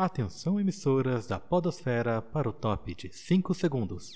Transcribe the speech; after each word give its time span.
Atenção 0.00 0.60
emissoras 0.60 1.26
da 1.26 1.40
Podosfera 1.40 2.22
para 2.22 2.48
o 2.48 2.52
top 2.52 2.94
de 2.94 3.12
5 3.12 3.52
segundos. 3.52 4.12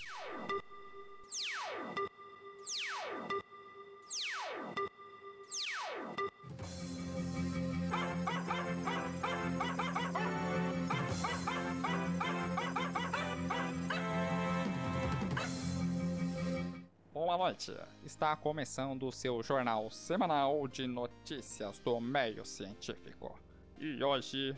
Boa 17.12 17.36
noite. 17.36 17.76
Está 18.04 18.36
começando 18.36 19.08
o 19.08 19.10
seu 19.10 19.42
jornal 19.42 19.90
semanal 19.90 20.68
de 20.68 20.86
notícias 20.86 21.80
do 21.80 22.00
meio 22.00 22.46
científico. 22.46 23.36
E 23.80 24.00
hoje 24.04 24.56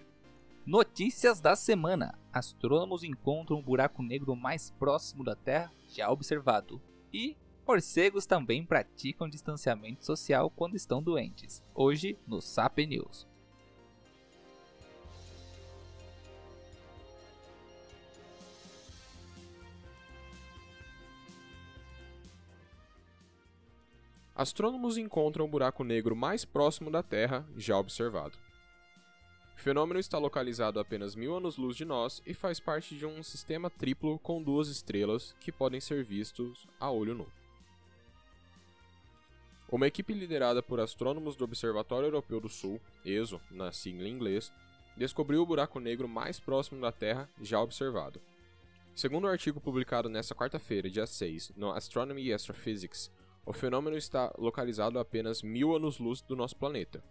Notícias 0.66 1.42
da 1.42 1.54
semana: 1.54 2.18
Astrônomos 2.32 3.04
encontram 3.04 3.58
o 3.58 3.62
buraco 3.62 4.02
negro 4.02 4.34
mais 4.34 4.70
próximo 4.70 5.22
da 5.22 5.36
Terra 5.36 5.70
já 5.90 6.10
observado. 6.10 6.80
E 7.12 7.36
morcegos 7.66 8.24
também 8.24 8.64
praticam 8.64 9.28
distanciamento 9.28 10.06
social 10.06 10.48
quando 10.48 10.74
estão 10.74 11.02
doentes. 11.02 11.62
Hoje 11.74 12.18
no 12.26 12.40
SAP 12.40 12.78
News. 12.78 13.28
Astrônomos 24.34 24.96
encontram 24.96 25.44
o 25.44 25.48
buraco 25.48 25.84
negro 25.84 26.16
mais 26.16 26.46
próximo 26.46 26.90
da 26.90 27.02
Terra 27.02 27.46
já 27.54 27.78
observado. 27.78 28.38
O 29.64 29.70
fenômeno 29.72 29.98
está 29.98 30.18
localizado 30.18 30.78
a 30.78 30.82
apenas 30.82 31.14
mil 31.14 31.34
anos-luz 31.34 31.74
de 31.74 31.86
nós 31.86 32.20
e 32.26 32.34
faz 32.34 32.60
parte 32.60 32.94
de 32.94 33.06
um 33.06 33.22
sistema 33.22 33.70
triplo 33.70 34.18
com 34.18 34.42
duas 34.42 34.68
estrelas 34.68 35.34
que 35.40 35.50
podem 35.50 35.80
ser 35.80 36.04
vistos 36.04 36.68
a 36.78 36.90
olho 36.90 37.14
nu. 37.14 37.26
Uma 39.72 39.86
equipe 39.86 40.12
liderada 40.12 40.62
por 40.62 40.80
astrônomos 40.80 41.34
do 41.34 41.44
Observatório 41.44 42.08
Europeu 42.08 42.42
do 42.42 42.48
Sul, 42.50 42.78
ESO, 43.06 43.40
na 43.50 43.72
sigla 43.72 44.06
em 44.06 44.12
inglês, 44.12 44.52
descobriu 44.98 45.40
o 45.40 45.46
buraco 45.46 45.80
negro 45.80 46.06
mais 46.06 46.38
próximo 46.38 46.78
da 46.78 46.92
Terra 46.92 47.26
já 47.40 47.58
observado. 47.58 48.20
Segundo 48.94 49.24
o 49.24 49.28
um 49.28 49.30
artigo 49.30 49.62
publicado 49.62 50.10
nesta 50.10 50.34
quarta-feira, 50.34 50.90
dia 50.90 51.06
6, 51.06 51.54
no 51.56 51.70
Astronomy 51.72 52.22
e 52.22 52.34
Astrophysics, 52.34 53.10
o 53.46 53.52
fenômeno 53.54 53.96
está 53.96 54.30
localizado 54.36 54.98
a 54.98 55.02
apenas 55.02 55.40
mil 55.40 55.74
anos-luz 55.74 56.20
do 56.20 56.36
nosso 56.36 56.54
planeta, 56.54 57.02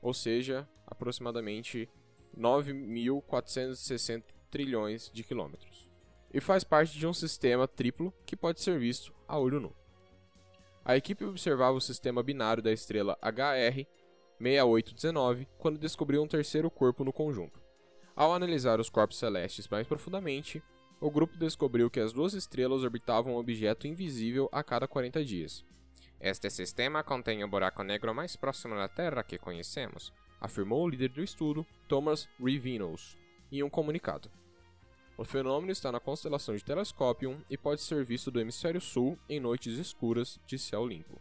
ou 0.00 0.14
seja, 0.14 0.68
aproximadamente 0.86 1.88
9.460 2.36 4.24
trilhões 4.50 5.10
de 5.12 5.22
quilômetros, 5.22 5.90
e 6.32 6.40
faz 6.40 6.64
parte 6.64 6.98
de 6.98 7.06
um 7.06 7.12
sistema 7.12 7.66
triplo 7.66 8.12
que 8.24 8.36
pode 8.36 8.60
ser 8.60 8.78
visto 8.78 9.14
a 9.26 9.38
olho 9.38 9.60
nu. 9.60 9.74
A 10.84 10.96
equipe 10.96 11.24
observava 11.24 11.76
o 11.76 11.80
sistema 11.80 12.22
binário 12.22 12.62
da 12.62 12.72
estrela 12.72 13.18
HR 13.22 13.86
6819 14.40 15.46
quando 15.58 15.78
descobriu 15.78 16.22
um 16.22 16.28
terceiro 16.28 16.70
corpo 16.70 17.04
no 17.04 17.12
conjunto. 17.12 17.60
Ao 18.16 18.32
analisar 18.32 18.80
os 18.80 18.88
corpos 18.88 19.18
celestes 19.18 19.68
mais 19.68 19.86
profundamente, 19.86 20.62
o 21.00 21.10
grupo 21.10 21.36
descobriu 21.36 21.90
que 21.90 22.00
as 22.00 22.12
duas 22.12 22.34
estrelas 22.34 22.82
orbitavam 22.82 23.34
um 23.34 23.38
objeto 23.38 23.86
invisível 23.86 24.48
a 24.50 24.64
cada 24.64 24.88
40 24.88 25.24
dias. 25.24 25.64
Este 26.20 26.50
sistema 26.50 27.04
contém 27.04 27.44
o 27.44 27.48
buraco 27.48 27.82
negro 27.84 28.12
mais 28.12 28.34
próximo 28.34 28.74
da 28.74 28.88
Terra 28.88 29.22
que 29.22 29.38
conhecemos, 29.38 30.12
afirmou 30.40 30.82
o 30.82 30.88
líder 30.88 31.10
do 31.10 31.22
estudo, 31.22 31.64
Thomas 31.86 32.28
Rivinos, 32.40 33.16
em 33.52 33.62
um 33.62 33.70
comunicado. 33.70 34.28
O 35.16 35.24
fenômeno 35.24 35.70
está 35.70 35.92
na 35.92 36.00
constelação 36.00 36.56
de 36.56 36.64
Telescopium 36.64 37.40
e 37.48 37.56
pode 37.56 37.82
ser 37.82 38.04
visto 38.04 38.32
do 38.32 38.40
hemisfério 38.40 38.80
sul 38.80 39.16
em 39.28 39.38
noites 39.38 39.78
escuras 39.78 40.40
de 40.44 40.58
céu 40.58 40.84
limpo, 40.84 41.20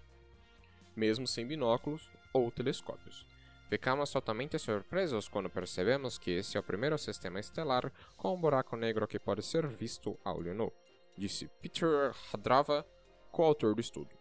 mesmo 0.95 1.27
sem 1.27 1.45
binóculos 1.45 2.09
ou 2.33 2.49
telescópios. 2.51 3.27
Ficamos 3.69 4.11
totalmente 4.11 4.57
surpresos 4.57 5.27
quando 5.27 5.49
percebemos 5.49 6.17
que 6.17 6.31
esse 6.31 6.57
é 6.57 6.59
o 6.59 6.63
primeiro 6.63 6.97
sistema 6.97 7.39
estelar 7.39 7.91
com 8.15 8.33
um 8.33 8.39
buraco 8.41 8.75
negro 8.75 9.07
que 9.07 9.19
pode 9.19 9.43
ser 9.43 9.67
visto 9.67 10.17
a 10.25 10.33
olho 10.33 10.55
nu, 10.55 10.73
disse 11.15 11.47
Peter 11.61 12.15
Hadrava, 12.33 12.83
coautor 13.31 13.75
do 13.75 13.81
estudo. 13.81 14.16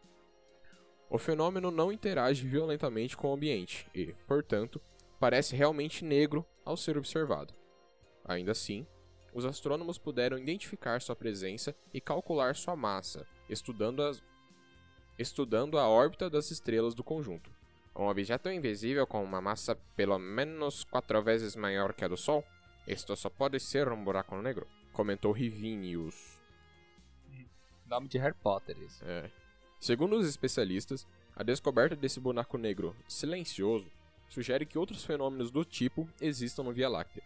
O 1.08 1.18
fenômeno 1.18 1.70
não 1.70 1.92
interage 1.92 2.46
violentamente 2.46 3.16
com 3.16 3.30
o 3.30 3.34
ambiente 3.34 3.88
e, 3.94 4.12
portanto, 4.26 4.80
parece 5.20 5.54
realmente 5.54 6.04
negro 6.04 6.44
ao 6.64 6.76
ser 6.76 6.98
observado. 6.98 7.54
Ainda 8.24 8.52
assim, 8.52 8.86
os 9.32 9.44
astrônomos 9.44 9.98
puderam 9.98 10.38
identificar 10.38 11.00
sua 11.00 11.14
presença 11.14 11.76
e 11.94 12.00
calcular 12.00 12.56
sua 12.56 12.74
massa, 12.74 13.26
estudando, 13.48 14.02
as... 14.02 14.22
estudando 15.18 15.78
a 15.78 15.88
órbita 15.88 16.28
das 16.28 16.50
estrelas 16.50 16.94
do 16.94 17.04
conjunto. 17.04 17.50
Um 17.94 18.08
objeto 18.08 18.50
invisível 18.50 19.06
com 19.06 19.22
uma 19.22 19.40
massa 19.40 19.76
pelo 19.94 20.18
menos 20.18 20.84
quatro 20.84 21.22
vezes 21.22 21.54
maior 21.54 21.94
que 21.94 22.04
a 22.04 22.08
do 22.08 22.16
Sol? 22.16 22.44
Isto 22.86 23.16
só 23.16 23.30
pode 23.30 23.58
ser 23.60 23.88
um 23.88 24.04
buraco 24.04 24.36
negro, 24.36 24.66
comentou 24.92 25.32
Rivinius. 25.32 26.40
Nome 27.86 28.08
de 28.08 28.18
Harry 28.18 28.34
Potter, 28.42 28.76
isso. 28.78 29.04
É. 29.04 29.30
Segundo 29.78 30.16
os 30.16 30.26
especialistas, 30.26 31.06
a 31.34 31.42
descoberta 31.42 31.94
desse 31.94 32.18
buraco 32.18 32.56
negro 32.56 32.96
silencioso 33.06 33.86
sugere 34.28 34.66
que 34.66 34.78
outros 34.78 35.04
fenômenos 35.04 35.50
do 35.50 35.64
tipo 35.64 36.08
existam 36.20 36.64
no 36.64 36.72
Via 36.72 36.88
Láctea. 36.88 37.22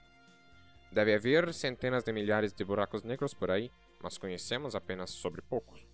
Deve 0.92 1.14
haver 1.14 1.54
centenas 1.54 2.02
de 2.02 2.12
milhares 2.12 2.52
de 2.52 2.64
buracos 2.64 3.02
negros 3.02 3.32
por 3.32 3.50
aí, 3.50 3.70
mas 4.02 4.18
conhecemos 4.18 4.74
apenas 4.74 5.10
sobre 5.10 5.40
poucos, 5.40 5.86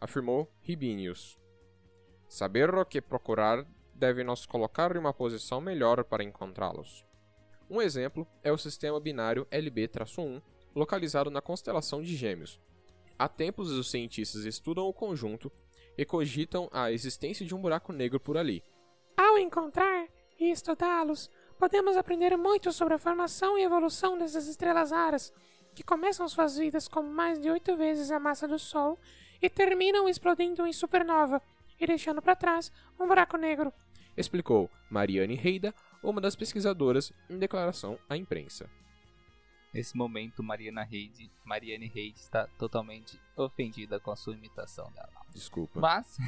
afirmou 0.00 0.50
Ribinius. 0.62 1.38
Saber 2.28 2.74
o 2.74 2.84
que 2.84 3.00
procurar 3.00 3.66
deve 3.94 4.24
nos 4.24 4.46
colocar 4.46 4.96
em 4.96 4.98
uma 4.98 5.12
posição 5.12 5.60
melhor 5.60 6.02
para 6.04 6.24
encontrá-los. 6.24 7.04
Um 7.68 7.80
exemplo 7.80 8.26
é 8.42 8.50
o 8.50 8.58
sistema 8.58 8.98
binário 8.98 9.46
LB-1, 9.50 10.42
localizado 10.74 11.30
na 11.30 11.42
constelação 11.42 12.02
de 12.02 12.16
Gêmeos. 12.16 12.58
Há 13.18 13.28
tempos 13.28 13.70
os 13.70 13.90
cientistas 13.90 14.44
estudam 14.44 14.84
o 14.84 14.92
conjunto 14.92 15.52
e 15.96 16.04
cogitam 16.04 16.68
a 16.72 16.90
existência 16.90 17.44
de 17.44 17.54
um 17.54 17.60
buraco 17.60 17.92
negro 17.92 18.18
por 18.18 18.36
ali. 18.36 18.62
Ao 19.16 19.38
encontrar 19.38 20.06
e 20.38 20.50
estudá-los, 20.50 21.30
podemos 21.58 21.96
aprender 21.96 22.36
muito 22.36 22.72
sobre 22.72 22.94
a 22.94 22.98
formação 22.98 23.58
e 23.58 23.62
evolução 23.62 24.18
dessas 24.18 24.46
estrelas 24.46 24.90
raras, 24.90 25.32
que 25.74 25.82
começam 25.82 26.28
suas 26.28 26.56
vidas 26.56 26.88
com 26.88 27.02
mais 27.02 27.40
de 27.40 27.50
oito 27.50 27.76
vezes 27.76 28.10
a 28.10 28.18
massa 28.18 28.46
do 28.46 28.58
Sol 28.58 28.98
e 29.40 29.48
terminam 29.48 30.08
explodindo 30.08 30.66
em 30.66 30.72
supernova 30.72 31.40
e 31.80 31.86
deixando 31.86 32.22
para 32.22 32.36
trás 32.36 32.70
um 32.98 33.06
buraco 33.06 33.36
negro, 33.36 33.72
explicou 34.16 34.70
Mariane 34.90 35.34
Reida, 35.34 35.74
uma 36.02 36.20
das 36.20 36.36
pesquisadoras, 36.36 37.12
em 37.28 37.38
declaração 37.38 37.98
à 38.08 38.16
imprensa. 38.16 38.68
Nesse 39.72 39.96
momento, 39.96 40.42
Mariana 40.42 40.82
Reid, 40.82 41.30
Mariane 41.44 41.86
Reid 41.86 42.18
está 42.18 42.46
totalmente 42.58 43.18
ofendida 43.36 43.98
com 43.98 44.10
a 44.10 44.16
sua 44.16 44.34
imitação 44.34 44.90
dela. 44.92 45.21
Desculpa. 45.34 45.80
Mas. 45.80 46.18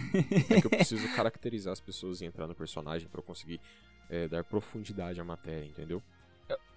é 0.50 0.60
que 0.60 0.66
eu 0.66 0.70
preciso 0.70 1.14
caracterizar 1.14 1.72
as 1.72 1.80
pessoas 1.80 2.20
e 2.20 2.24
entrar 2.24 2.46
no 2.46 2.54
personagem 2.54 3.08
para 3.08 3.20
eu 3.20 3.24
conseguir 3.24 3.60
é, 4.08 4.28
dar 4.28 4.44
profundidade 4.44 5.20
à 5.20 5.24
matéria, 5.24 5.66
entendeu? 5.66 6.02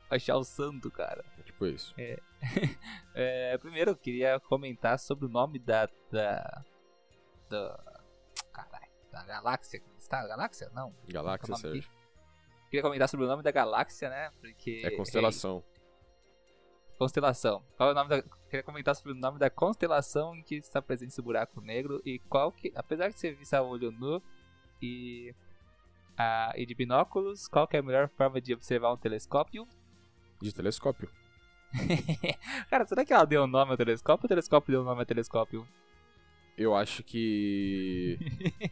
Achar 0.09 0.37
o 0.37 0.43
santo, 0.43 0.89
cara. 0.89 1.23
É 1.37 1.41
tipo 1.43 1.65
isso. 1.65 1.93
É. 1.97 2.17
é, 3.13 3.57
primeiro 3.57 3.91
eu 3.91 3.95
queria 3.95 4.39
comentar 4.39 4.97
sobre 4.99 5.25
o 5.25 5.29
nome 5.29 5.59
da. 5.59 5.89
da. 6.09 6.63
da. 7.49 8.01
Caralho, 8.53 8.87
da 9.11 9.25
galáxia. 9.25 9.81
Está? 9.97 10.25
Galáxia? 10.25 10.71
Não. 10.73 10.95
Galáxia, 11.09 11.55
Sérgio. 11.57 11.81
Aqui. 11.81 11.89
Queria 12.69 12.81
comentar 12.81 13.09
sobre 13.09 13.25
o 13.25 13.29
nome 13.29 13.43
da 13.43 13.51
galáxia, 13.51 14.09
né? 14.09 14.31
Porque. 14.39 14.81
É 14.85 14.91
constelação. 14.91 15.61
Constelação. 16.97 17.63
Qual 17.75 17.89
é 17.89 17.91
o 17.91 17.95
nome 17.95 18.09
da. 18.09 18.21
Queria 18.49 18.63
comentar 18.63 18.95
sobre 18.95 19.11
o 19.11 19.15
nome 19.15 19.37
da 19.37 19.49
constelação 19.49 20.35
em 20.35 20.41
que 20.41 20.55
está 20.55 20.81
presente 20.81 21.09
esse 21.09 21.21
buraco 21.21 21.61
negro 21.61 22.01
e 22.05 22.17
qual 22.19 22.51
que. 22.51 22.71
Apesar 22.75 23.09
de 23.09 23.19
ser 23.19 23.35
visto 23.35 23.53
a 23.53 23.61
olho 23.61 23.91
nu 23.91 24.21
e. 24.81 25.33
A, 26.17 26.51
e 26.55 26.65
de 26.65 26.73
binóculos, 26.73 27.47
qual 27.47 27.67
que 27.67 27.77
é 27.77 27.79
a 27.79 27.83
melhor 27.83 28.09
forma 28.09 28.41
de 28.41 28.51
observar 28.51 28.91
um 28.91 28.97
telescópio? 28.97 29.67
De 30.41 30.53
telescópio. 30.53 31.09
Cara, 32.69 32.85
será 32.85 33.03
que 33.03 33.11
ela 33.11 33.25
deu 33.25 33.41
o 33.41 33.45
um 33.45 33.47
nome 33.47 33.71
ao 33.71 33.77
telescópio 33.77 34.23
ou 34.23 34.27
o 34.27 34.29
telescópio 34.29 34.71
deu 34.71 34.81
o 34.81 34.83
um 34.83 34.85
nome 34.85 34.99
ao 34.99 35.05
telescópio? 35.05 35.67
Eu 36.57 36.75
acho 36.75 37.03
que 37.03 38.17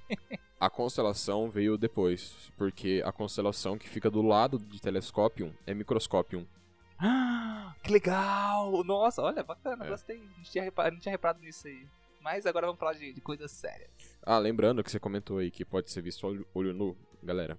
a 0.60 0.70
constelação 0.70 1.50
veio 1.50 1.78
depois, 1.78 2.52
porque 2.58 3.02
a 3.06 3.12
constelação 3.12 3.78
que 3.78 3.90
fica 3.90 4.10
do 4.10 4.22
lado 4.22 4.58
de 4.58 4.82
telescópio 4.82 5.56
é 5.66 5.74
microscópio. 5.74 6.48
Ah, 6.98 7.74
que 7.84 7.92
legal! 7.92 8.84
Nossa, 8.84 9.22
olha, 9.22 9.44
bacana, 9.44 9.86
É. 9.86 9.90
gostei. 9.90 10.18
Não 10.20 10.44
tinha, 10.44 10.64
reparado, 10.64 10.96
não 10.96 11.02
tinha 11.02 11.12
reparado 11.12 11.40
nisso 11.42 11.68
aí. 11.68 11.86
Mas 12.22 12.46
agora 12.46 12.66
vamos 12.66 12.80
falar 12.80 12.94
de, 12.94 13.14
de 13.14 13.22
coisas 13.22 13.52
sérias. 13.52 13.90
Ah, 14.24 14.40
lembrando 14.40 14.84
que 14.84 14.90
você 14.90 15.00
comentou 15.00 15.38
aí 15.38 15.52
que 15.52 15.64
pode 15.64 15.92
ser 15.92 16.02
visto 16.02 16.26
olho, 16.26 16.48
olho 16.54 16.74
nu, 16.74 16.98
galera. 17.22 17.58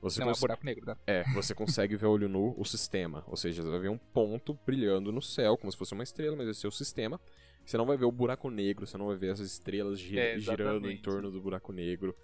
Você 0.00 0.20
Não 0.20 0.28
é 0.28 0.30
cons- 0.32 0.40
buraco 0.40 0.64
negro, 0.64 0.86
né? 0.86 0.96
É, 1.06 1.22
você 1.32 1.54
consegue 1.54 1.96
ver 1.96 2.06
a 2.06 2.08
olho 2.10 2.28
nu 2.28 2.54
o 2.58 2.64
sistema. 2.64 3.22
Ou 3.26 3.36
seja, 3.36 3.62
você 3.62 3.70
vai 3.70 3.78
ver 3.80 3.88
um 3.90 3.98
ponto 3.98 4.54
brilhando 4.66 5.12
no 5.12 5.22
céu, 5.22 5.56
como 5.56 5.70
se 5.70 5.78
fosse 5.78 5.94
uma 5.94 6.02
estrela, 6.02 6.34
mas 6.36 6.48
esse 6.48 6.64
é 6.66 6.68
o 6.68 6.72
sistema. 6.72 7.20
Você 7.64 7.76
não 7.76 7.86
vai 7.86 7.96
ver 7.96 8.04
o 8.04 8.12
buraco 8.12 8.48
negro, 8.50 8.86
você 8.86 8.96
não 8.98 9.06
vai 9.06 9.16
ver 9.16 9.30
as 9.30 9.40
estrelas 9.40 9.98
gi- 9.98 10.18
É, 10.18 10.38
girando 10.38 10.90
em 10.90 11.00
torno 11.00 11.30
do 11.30 11.40
buraco 11.40 11.72
negro. 11.72 12.14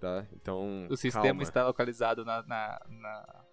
Tá? 0.00 0.26
Então. 0.32 0.86
O 0.88 0.96
sistema 0.96 1.24
calma. 1.26 1.42
está 1.42 1.66
localizado 1.66 2.24
na- 2.24 2.42
na- 2.42 2.80
na 2.88 3.44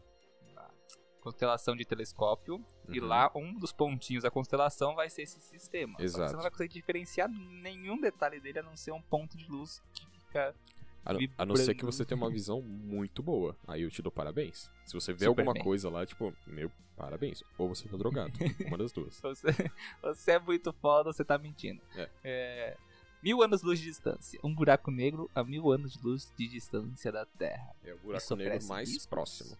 constelação 1.31 1.75
de 1.75 1.85
telescópio. 1.85 2.63
E 2.89 3.00
Uhum. 3.00 3.07
lá, 3.07 3.31
um 3.35 3.53
dos 3.57 3.71
pontinhos 3.71 4.24
da 4.24 4.31
constelação 4.31 4.95
vai 4.95 5.09
ser 5.09 5.24
esse 5.24 5.39
sistema. 5.41 5.95
Exato. 6.00 6.29
Você 6.29 6.35
não 6.35 6.41
vai 6.41 6.51
conseguir 6.51 6.74
diferenciar 6.74 7.29
nenhum 7.29 8.00
detalhe 8.00 8.39
dele 8.39 8.59
a 8.59 8.63
não 8.63 8.75
ser 8.77 8.91
um 8.91 9.01
ponto 9.01 9.38
de 9.38 9.45
luz 9.47 9.81
que 9.94 10.06
fica. 10.12 10.56
A, 11.06 11.13
não- 11.13 11.19
a 11.38 11.45
não 11.45 11.56
ser 11.56 11.74
que 11.74 11.85
você 11.85 12.03
tenha 12.03 12.18
uma 12.18 12.29
visão 12.29 12.62
muito 12.62 13.24
boa. 13.24 13.56
Aí 13.68 13.81
eu 13.81 13.89
te 13.89 14.01
dou 14.01 14.12
parabéns. 14.12 14.69
Se 14.85 14.94
você 14.94 15.13
vê 15.13 15.19
Super 15.19 15.29
alguma 15.29 15.53
bem. 15.53 15.63
coisa 15.63 15.89
lá, 15.89 16.06
tipo, 16.06 16.33
meu, 16.45 16.69
parabéns. 16.97 17.44
Ou 17.57 17.69
você 17.69 17.88
tá 17.88 17.95
drogado. 17.95 18.33
uma 18.68 18.77
das 18.77 18.91
duas. 18.91 19.18
Você, 19.21 19.47
você 20.01 20.31
é 20.31 20.39
muito 20.39 20.74
foda, 20.74 21.12
você 21.13 21.24
tá 21.24 21.38
mentindo. 21.38 21.81
É. 21.95 22.09
É, 22.24 22.77
Mil 23.24 23.41
anos-luz 23.41 23.79
de 23.79 23.85
distância. 23.85 24.39
Um 24.44 24.53
buraco 24.53 24.91
negro 24.91 25.29
a 25.33 25.44
mil 25.44 25.71
anos 25.71 25.94
de 25.94 26.03
luz 26.03 26.31
de 26.38 26.47
distância 26.47 27.12
da 27.12 27.25
Terra. 27.25 27.74
É 27.83 27.94
o 27.94 27.97
buraco 27.97 28.35
negro 28.35 28.68
mais 28.68 28.89
riscos? 28.89 29.06
próximo. 29.07 29.57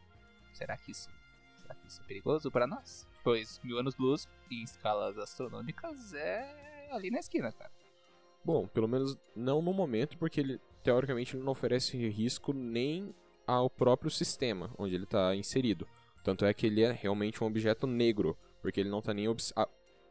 Será 0.54 0.76
que 0.78 0.92
isso, 0.92 1.10
será 1.68 1.76
que 1.76 1.88
isso 1.88 2.02
é 2.02 2.06
perigoso 2.06 2.50
para 2.52 2.66
nós? 2.66 3.08
Pois 3.24 3.60
mil 3.64 3.78
anos-luz 3.78 4.28
em 4.50 4.64
escalas 4.64 5.18
astronômicas 5.18 6.14
é 6.14 6.88
ali 6.92 7.12
na 7.12 7.20
esquina, 7.20 7.52
cara. 7.52 7.72
Bom, 8.44 8.66
pelo 8.68 8.88
menos 8.88 9.18
não 9.36 9.62
no 9.62 9.74
momento, 9.74 10.18
porque 10.18 10.40
ele 10.40 10.62
teoricamente 10.84 11.36
não 11.36 11.52
oferece 11.52 11.98
risco 12.10 12.54
nem 12.54 13.14
ao 13.46 13.70
próprio 13.70 14.10
sistema 14.10 14.72
onde 14.78 14.96
ele 14.96 15.04
está 15.04 15.36
inserido. 15.36 15.86
Tanto 16.24 16.46
é 16.46 16.54
que 16.54 16.68
ele 16.68 16.82
é 16.82 16.92
realmente 16.92 17.44
um 17.44 17.48
objeto 17.48 17.86
negro, 17.86 18.38
porque 18.62 18.80
ele 18.80 18.90
não 18.90 19.00
está 19.00 19.14
nem 19.14 19.28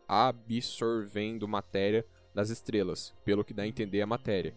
absorvendo 0.09 1.49
matéria 1.49 2.05
das 2.35 2.51
estrelas, 2.51 3.15
pelo 3.25 3.45
que 3.45 3.55
dá 3.55 3.63
a 3.63 3.67
entender 3.67 4.03
a 4.03 4.07
matéria. 4.07 4.55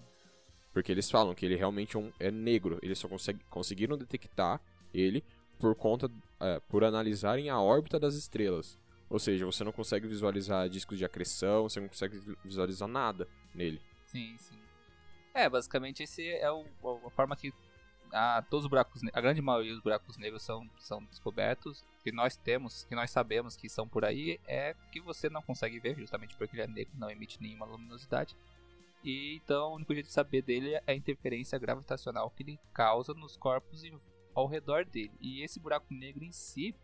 Porque 0.73 0.91
eles 0.91 1.09
falam 1.09 1.33
que 1.33 1.45
ele 1.45 1.55
realmente 1.55 1.95
é, 1.95 1.99
um- 1.99 2.11
é 2.19 2.29
negro, 2.29 2.77
eles 2.81 2.99
só 2.99 3.07
conseguiram 3.49 3.97
detectar 3.97 4.61
ele 4.93 5.23
por 5.59 5.75
conta 5.75 6.09
é, 6.39 6.59
por 6.67 6.83
analisarem 6.83 7.49
a 7.49 7.59
órbita 7.61 7.99
das 7.99 8.15
estrelas. 8.15 8.79
Ou 9.09 9.19
seja, 9.19 9.45
você 9.45 9.63
não 9.63 9.71
consegue 9.71 10.07
visualizar 10.07 10.69
discos 10.69 10.97
de 10.97 11.05
acreção, 11.05 11.63
você 11.69 11.79
não 11.79 11.87
consegue 11.87 12.19
visualizar 12.43 12.87
nada 12.87 13.27
nele. 13.53 13.81
Sim, 14.05 14.35
sim. 14.37 14.59
É, 15.33 15.49
basicamente 15.49 16.03
esse 16.03 16.27
é 16.27 16.51
o, 16.51 16.65
a 17.05 17.09
forma 17.09 17.35
que 17.35 17.53
a, 18.11 18.41
todos 18.49 18.65
os 18.65 18.69
buracos, 18.69 19.01
a 19.13 19.21
grande 19.21 19.41
maioria 19.41 19.73
dos 19.73 19.81
buracos 19.81 20.17
negros 20.17 20.43
são, 20.43 20.67
são 20.79 21.03
descobertos, 21.05 21.83
que 22.03 22.11
nós 22.11 22.35
temos, 22.35 22.83
que 22.83 22.95
nós 22.95 23.11
sabemos 23.11 23.55
que 23.55 23.69
são 23.69 23.87
por 23.87 24.05
aí, 24.05 24.39
é 24.47 24.75
que 24.91 25.01
você 25.01 25.29
não 25.29 25.41
consegue 25.41 25.79
ver, 25.79 25.95
justamente 25.95 26.35
porque 26.35 26.55
ele 26.55 26.63
é 26.63 26.67
negro, 26.67 26.93
não 26.97 27.09
emite 27.09 27.41
nenhuma 27.41 27.65
luminosidade. 27.65 28.35
E 29.03 29.35
então 29.35 29.71
o 29.71 29.75
único 29.75 29.93
jeito 29.93 30.07
de 30.07 30.11
saber 30.13 30.41
dele 30.41 30.73
é 30.73 30.83
a 30.87 30.93
interferência 30.93 31.57
gravitacional 31.57 32.29
que 32.31 32.43
ele 32.43 32.59
causa 32.73 33.13
nos 33.13 33.37
corpos 33.37 33.83
em- 33.83 33.99
ao 34.39 34.47
redor 34.47 34.85
dele. 34.85 35.13
E 35.19 35.43
esse 35.43 35.59
buraco 35.59 35.93
negro 35.93 36.23
em 36.23 36.31
si, 36.31 36.75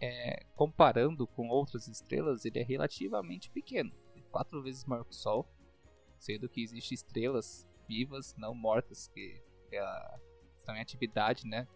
é, 0.00 0.44
comparando 0.54 1.26
com 1.26 1.48
outras 1.48 1.88
estrelas, 1.88 2.44
ele 2.44 2.58
é 2.58 2.62
relativamente 2.62 3.50
pequeno, 3.50 3.92
quatro 4.30 4.62
vezes 4.62 4.84
maior 4.84 5.04
que 5.04 5.12
o 5.12 5.14
Sol 5.14 5.48
sendo 6.18 6.48
que 6.48 6.62
existem 6.62 6.94
estrelas 6.94 7.66
vivas, 7.88 8.34
não 8.36 8.54
mortas, 8.54 9.08
que 9.08 9.40
é, 9.72 10.18
estão 10.58 10.74
em 10.76 10.80
atividade, 10.80 11.46
né? 11.46 11.66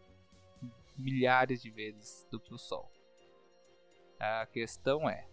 Milhares 0.96 1.62
de 1.62 1.70
vezes 1.70 2.26
do 2.30 2.40
que 2.40 2.52
o 2.52 2.58
Sol. 2.58 2.90
A 4.18 4.46
questão 4.46 5.08
é: 5.08 5.28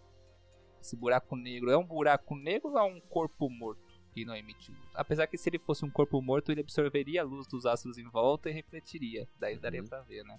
esse 0.80 0.96
buraco 0.96 1.36
negro 1.36 1.70
é 1.70 1.76
um 1.76 1.84
buraco 1.84 2.34
negro 2.36 2.70
ou 2.70 2.78
é 2.78 2.82
um 2.82 3.00
corpo 3.00 3.50
morto 3.50 3.87
que 4.18 4.24
não 4.24 4.36
emite 4.36 4.70
luz? 4.70 4.80
Apesar 4.94 5.26
que 5.26 5.36
se 5.38 5.48
ele 5.48 5.58
fosse 5.58 5.84
um 5.84 5.90
corpo 5.90 6.20
morto, 6.20 6.50
ele 6.52 6.60
absorveria 6.60 7.22
a 7.22 7.24
luz 7.24 7.46
dos 7.46 7.66
astros 7.66 7.98
em 7.98 8.08
volta 8.08 8.48
e 8.48 8.52
refletiria. 8.52 9.28
Daí 9.38 9.56
daria 9.58 9.82
Uhum. 9.82 9.88
pra 9.88 10.00
ver, 10.02 10.24
né? 10.24 10.38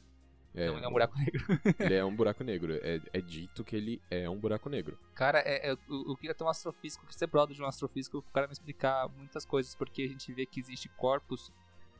É, 0.55 0.63
Então 0.65 0.77
ele 0.77 0.85
é 0.85 0.87
um 0.87 0.91
buraco 0.91 1.17
negro. 1.19 1.45
ele 1.79 1.93
é 1.93 2.03
um 2.05 2.15
buraco 2.15 2.43
negro. 2.43 2.73
É, 2.81 2.99
é 3.13 3.21
dito 3.21 3.63
que 3.63 3.75
ele 3.75 4.01
é 4.09 4.27
um 4.29 4.37
buraco 4.39 4.67
negro. 4.69 4.97
Cara, 5.13 5.39
é, 5.39 5.69
é, 5.69 5.71
eu, 5.73 5.77
eu 5.89 6.15
queria 6.17 6.33
ter 6.33 6.43
um 6.43 6.49
astrofísico, 6.49 7.05
que 7.05 7.13
ser 7.15 7.27
brother 7.27 7.55
de 7.55 7.61
um 7.61 7.67
astrofísico, 7.67 8.17
o 8.17 8.21
cara 8.23 8.47
me 8.47 8.53
explicar 8.53 9.07
muitas 9.09 9.45
coisas, 9.45 9.75
porque 9.75 10.01
a 10.01 10.07
gente 10.07 10.33
vê 10.33 10.45
que 10.47 10.59
existe 10.59 10.89
corpos 10.89 11.51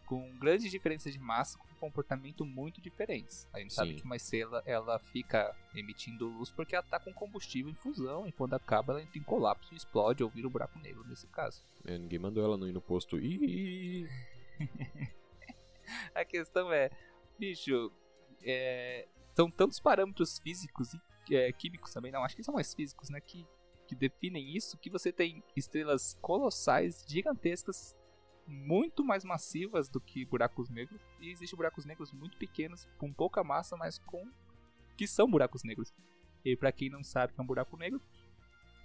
com 0.09 0.35
grandes 0.39 0.71
diferenças 0.71 1.13
de 1.13 1.19
massa, 1.19 1.55
com 1.59 1.67
comportamento 1.75 2.43
muito 2.43 2.81
diferentes. 2.81 3.47
A 3.53 3.59
gente 3.59 3.75
sabe 3.75 3.91
Sim. 3.91 3.97
que 3.97 4.03
uma 4.03 4.15
estrela, 4.15 4.63
ela 4.65 4.97
fica 4.97 5.55
emitindo 5.75 6.27
luz 6.27 6.49
porque 6.49 6.73
ela 6.73 6.83
tá 6.83 6.99
com 6.99 7.13
combustível 7.13 7.71
em 7.71 7.75
fusão, 7.75 8.27
e 8.27 8.31
quando 8.31 8.55
acaba 8.55 8.93
ela 8.93 9.03
entra 9.03 9.19
em 9.19 9.23
colapso, 9.23 9.71
explode 9.75 10.23
ou 10.23 10.29
vira 10.31 10.47
um 10.47 10.51
buraco 10.51 10.79
negro 10.79 11.07
nesse 11.07 11.27
caso. 11.27 11.63
É, 11.85 11.95
ninguém 11.95 12.17
mandou 12.17 12.43
ela 12.43 12.57
não 12.57 12.67
ir 12.67 12.73
no 12.73 12.81
posto. 12.81 13.19
Ih, 13.19 14.09
A 16.15 16.25
questão 16.25 16.73
é, 16.73 16.89
bicho, 17.37 17.91
é, 18.43 19.07
são 19.35 19.49
tantos 19.51 19.79
parâmetros 19.79 20.39
físicos 20.39 20.91
e 21.29 21.35
é, 21.35 21.51
químicos 21.53 21.93
também, 21.93 22.11
não, 22.11 22.23
acho 22.23 22.35
que 22.35 22.43
são 22.43 22.55
mais 22.55 22.73
físicos, 22.73 23.11
né, 23.11 23.21
que, 23.21 23.45
que 23.87 23.93
definem 23.93 24.55
isso, 24.55 24.75
que 24.79 24.89
você 24.89 25.11
tem 25.11 25.43
estrelas 25.55 26.17
colossais, 26.19 27.05
gigantescas, 27.07 27.95
muito 28.49 29.03
mais 29.03 29.23
massivas 29.23 29.87
do 29.87 30.01
que 30.01 30.25
buracos 30.25 30.69
negros, 30.69 31.01
e 31.19 31.29
existem 31.29 31.55
buracos 31.55 31.85
negros 31.85 32.11
muito 32.11 32.37
pequenos, 32.37 32.87
com 32.97 33.13
pouca 33.13 33.43
massa, 33.43 33.77
mas 33.77 33.99
com 33.99 34.27
que 34.97 35.07
são 35.07 35.29
buracos 35.29 35.63
negros. 35.63 35.93
E 36.43 36.55
pra 36.55 36.71
quem 36.71 36.89
não 36.89 37.03
sabe 37.03 37.31
o 37.31 37.35
que 37.35 37.41
é 37.41 37.43
um 37.43 37.47
buraco 37.47 37.77
negro, 37.77 38.01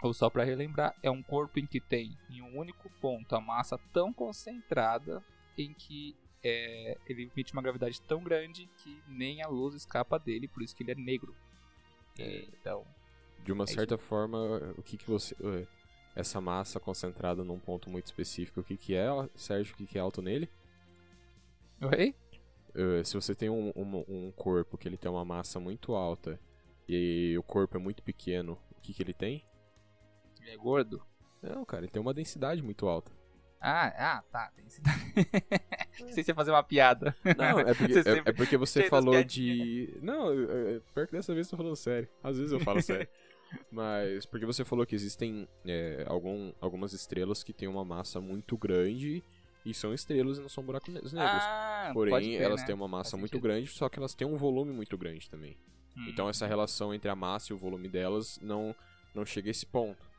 ou 0.03 0.13
só 0.13 0.29
pra 0.29 0.45
relembrar, 0.45 0.95
é 1.03 1.11
um 1.11 1.23
corpo 1.23 1.59
em 1.59 1.67
que 1.67 1.81
tem 1.81 2.17
em 2.29 2.43
um 2.43 2.59
único 2.59 2.91
ponto 3.01 3.35
a 3.35 3.41
massa 3.41 3.79
tão 3.93 4.13
concentrada 4.13 5.25
em 5.57 5.73
que 5.73 6.15
é, 6.43 6.99
ele 7.07 7.31
emite 7.35 7.53
uma 7.53 7.63
gravidade 7.63 8.01
tão 8.03 8.23
grande 8.23 8.69
que 8.79 9.03
nem 9.09 9.43
a 9.43 9.49
luz 9.49 9.75
escapa 9.75 10.19
dele, 10.19 10.47
por 10.47 10.63
isso 10.63 10.77
que 10.77 10.83
ele 10.83 10.93
é 10.93 10.95
negro. 10.95 11.35
É, 12.19 12.45
então, 12.53 12.85
de 13.43 13.53
uma 13.53 13.65
É 13.65 13.67
isso. 13.67 13.75
certa 13.75 13.97
forma, 13.97 14.39
o 14.77 14.83
que 14.83 14.97
que 14.97 15.07
você... 15.07 15.35
Essa 16.15 16.41
massa 16.41 16.79
concentrada 16.79 17.43
num 17.43 17.59
ponto 17.59 17.91
muito 17.91 18.07
específico, 18.07 18.61
o 18.61 18.65
que 18.65 18.77
que 18.77 18.95
é, 18.95 19.09
Sérgio? 19.35 19.75
O 19.75 19.77
que 19.77 19.87
que 19.87 19.99
é 19.99 20.01
alto 20.01 20.23
nele? 20.23 20.49
oi? 21.81 22.15
Eh, 22.75 23.05
se 23.05 23.15
você 23.15 23.35
tem 23.35 23.49
um, 23.49 23.73
um, 23.77 24.05
um 24.09 24.33
corpo 24.33 24.77
que 24.77 24.89
ele 24.89 24.97
tem 24.97 25.11
uma 25.11 25.25
massa 25.25 25.61
muito 25.61 25.95
alta 25.95 26.39
e 26.89 27.37
o 27.39 27.43
corpo 27.43 27.77
é 27.77 27.81
muito 27.81 28.03
pequeno, 28.03 28.59
o 28.77 28.81
que 28.81 28.93
que 28.93 29.03
ele 29.03 29.15
tem? 29.15 29.45
Ele 30.41 30.51
é 30.51 30.57
gordo? 30.57 31.03
Não, 31.41 31.65
cara, 31.65 31.83
ele 31.83 31.91
tem 31.91 32.03
uma 32.03 32.15
densidade 32.15 32.63
muito 32.63 32.87
alta. 32.87 33.13
Ah, 33.61 33.87
ah, 33.97 34.23
tá. 34.31 34.53
Esse... 34.67 34.83
Não 36.01 36.13
sei 36.13 36.23
se 36.23 36.31
ia 36.31 36.35
fazer 36.35 36.51
uma 36.51 36.63
piada. 36.63 37.17
Não, 37.25 37.61
é 37.61 37.73
porque, 37.75 37.95
Você 38.03 38.11
é, 38.11 38.23
é 38.27 38.33
porque 38.33 38.57
você 38.59 38.89
falou 38.91 39.25
de. 39.25 39.99
Não, 40.03 40.27
pior 40.93 41.07
que 41.07 41.13
dessa 41.13 41.33
vez 41.33 41.47
eu 41.47 41.53
tô 41.53 41.57
falando 41.57 41.77
sério. 41.77 42.07
Às 42.23 42.37
vezes 42.37 42.53
eu 42.53 42.61
falo 42.61 42.81
sério. 42.83 43.09
Mas 43.71 44.27
porque 44.27 44.47
você 44.47 44.65
falou 44.65 44.87
que 44.87 44.95
existem 44.95 45.49
é, 45.65 46.05
algum, 46.09 46.53
algumas 46.61 46.93
estrelas 46.93 47.43
que 47.43 47.53
têm 47.53 47.69
uma 47.69 47.85
massa 47.85 48.21
muito 48.21 48.57
grande 48.57 49.23
e 49.65 49.73
são 49.75 49.93
estrelas 49.95 50.39
e 50.39 50.41
não 50.41 50.49
são 50.49 50.63
buracos 50.65 50.89
ne- 50.93 51.01
negros. 51.01 51.43
Ah, 51.45 51.91
Porém, 51.93 52.37
elas 52.37 52.61
né? 52.61 52.67
têm 52.67 52.75
uma 52.75 52.89
massa 52.89 53.13
Faz 53.13 53.21
muito 53.21 53.33
sentido. 53.33 53.43
grande, 53.43 53.67
só 53.69 53.89
que 53.89 53.99
elas 53.99 54.15
têm 54.15 54.27
um 54.27 54.37
volume 54.37 54.73
muito 54.73 54.97
grande 54.97 55.29
também. 55.29 55.57
Hum, 55.97 56.07
Então 56.09 56.29
essa 56.29 56.47
relação 56.47 56.93
entre 56.95 57.09
a 57.11 57.15
massa 57.17 57.53
e 57.53 57.55
o 57.55 57.59
volume 57.59 57.89
delas 57.89 58.39
não, 58.41 58.75
não 59.15 59.25
chega 59.25 59.49
a 59.49 59.53
esse 59.53 59.67
ponto. 59.67 60.13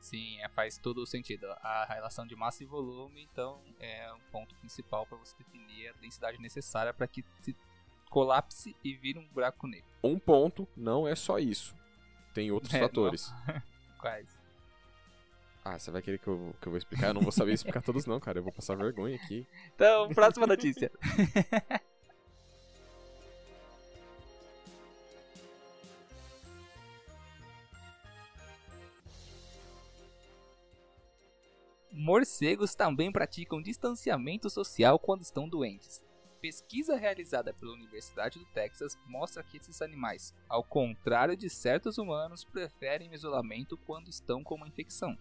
Sim, 0.00 0.38
é, 0.40 0.48
faz 0.48 0.78
todo 0.78 0.98
o 0.98 1.06
sentido. 1.06 1.46
A 1.60 1.84
relação 1.88 2.24
de 2.26 2.36
massa 2.36 2.62
e 2.62 2.66
volume, 2.66 3.28
então, 3.30 3.60
é 3.80 4.12
um 4.12 4.20
ponto 4.30 4.54
principal 4.56 5.04
para 5.06 5.18
você 5.18 5.34
definir 5.36 5.88
a 5.88 5.92
densidade 6.00 6.38
necessária 6.40 6.94
para 6.94 7.06
que 7.08 7.24
se 7.40 7.54
colapse 8.08 8.76
e 8.84 8.94
vire 8.94 9.18
um 9.18 9.28
buraco 9.28 9.66
negro. 9.66 9.88
Um 10.02 10.18
ponto 10.18 10.68
não 10.76 11.06
é 11.06 11.14
só 11.16 11.38
isso. 11.38 11.76
Tem 12.34 12.50
outros 12.50 12.72
É, 12.74 12.80
fatores. 12.80 13.32
Quais? 13.98 14.28
Ah, 15.64 15.78
você 15.78 15.90
vai 15.90 16.00
querer 16.00 16.18
que 16.18 16.28
eu, 16.28 16.54
que 16.60 16.66
eu 16.68 16.70
vou 16.70 16.78
explicar? 16.78 17.08
Eu 17.08 17.14
não 17.14 17.20
vou 17.20 17.32
saber 17.32 17.52
explicar 17.52 17.82
todos 17.82 18.06
não, 18.06 18.18
cara. 18.18 18.38
Eu 18.38 18.42
vou 18.42 18.52
passar 18.52 18.74
vergonha 18.76 19.16
aqui. 19.16 19.46
Então, 19.74 20.08
próxima 20.10 20.46
notícia. 20.46 20.90
Morcegos 31.90 32.74
também 32.74 33.10
praticam 33.10 33.60
distanciamento 33.60 34.48
social 34.48 34.98
quando 34.98 35.22
estão 35.22 35.48
doentes. 35.48 36.02
Pesquisa 36.40 36.96
realizada 36.96 37.52
pela 37.52 37.72
Universidade 37.72 38.38
do 38.38 38.44
Texas 38.46 38.96
mostra 39.06 39.42
que 39.42 39.56
esses 39.56 39.82
animais, 39.82 40.32
ao 40.48 40.62
contrário 40.62 41.36
de 41.36 41.50
certos 41.50 41.98
humanos, 41.98 42.44
preferem 42.44 43.12
isolamento 43.12 43.76
quando 43.78 44.08
estão 44.08 44.44
com 44.44 44.54
uma 44.54 44.68
infecção. 44.68 45.18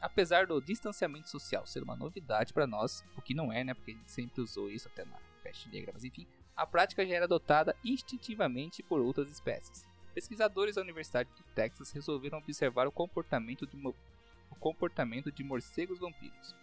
Apesar 0.00 0.46
do 0.46 0.60
distanciamento 0.60 1.28
social 1.28 1.66
ser 1.66 1.82
uma 1.82 1.96
novidade 1.96 2.52
para 2.52 2.66
nós, 2.68 3.04
o 3.16 3.20
que 3.20 3.34
não 3.34 3.52
é, 3.52 3.64
né? 3.64 3.74
Porque 3.74 3.90
a 3.90 3.94
gente 3.94 4.10
sempre 4.10 4.40
usou 4.40 4.70
isso 4.70 4.86
até 4.88 5.04
na 5.04 5.18
peste 5.42 5.68
negra, 5.68 5.90
mas 5.92 6.04
enfim, 6.04 6.26
A 6.56 6.66
prática 6.66 7.06
já 7.06 7.14
era 7.14 7.24
adotada 7.24 7.74
instintivamente 7.82 8.82
por 8.82 9.00
outras 9.00 9.30
espécies. 9.30 9.86
Pesquisadores 10.12 10.74
da 10.74 10.82
Universidade 10.82 11.30
do 11.30 11.42
Texas 11.54 11.90
resolveram 11.90 12.36
observar 12.38 12.86
o 12.86 12.92
comportamento 12.92 13.66
de, 13.66 13.76
mo- 13.76 13.94
o 14.50 14.54
comportamento 14.56 15.32
de 15.32 15.42
morcegos 15.42 15.98
vampiros, 15.98 16.54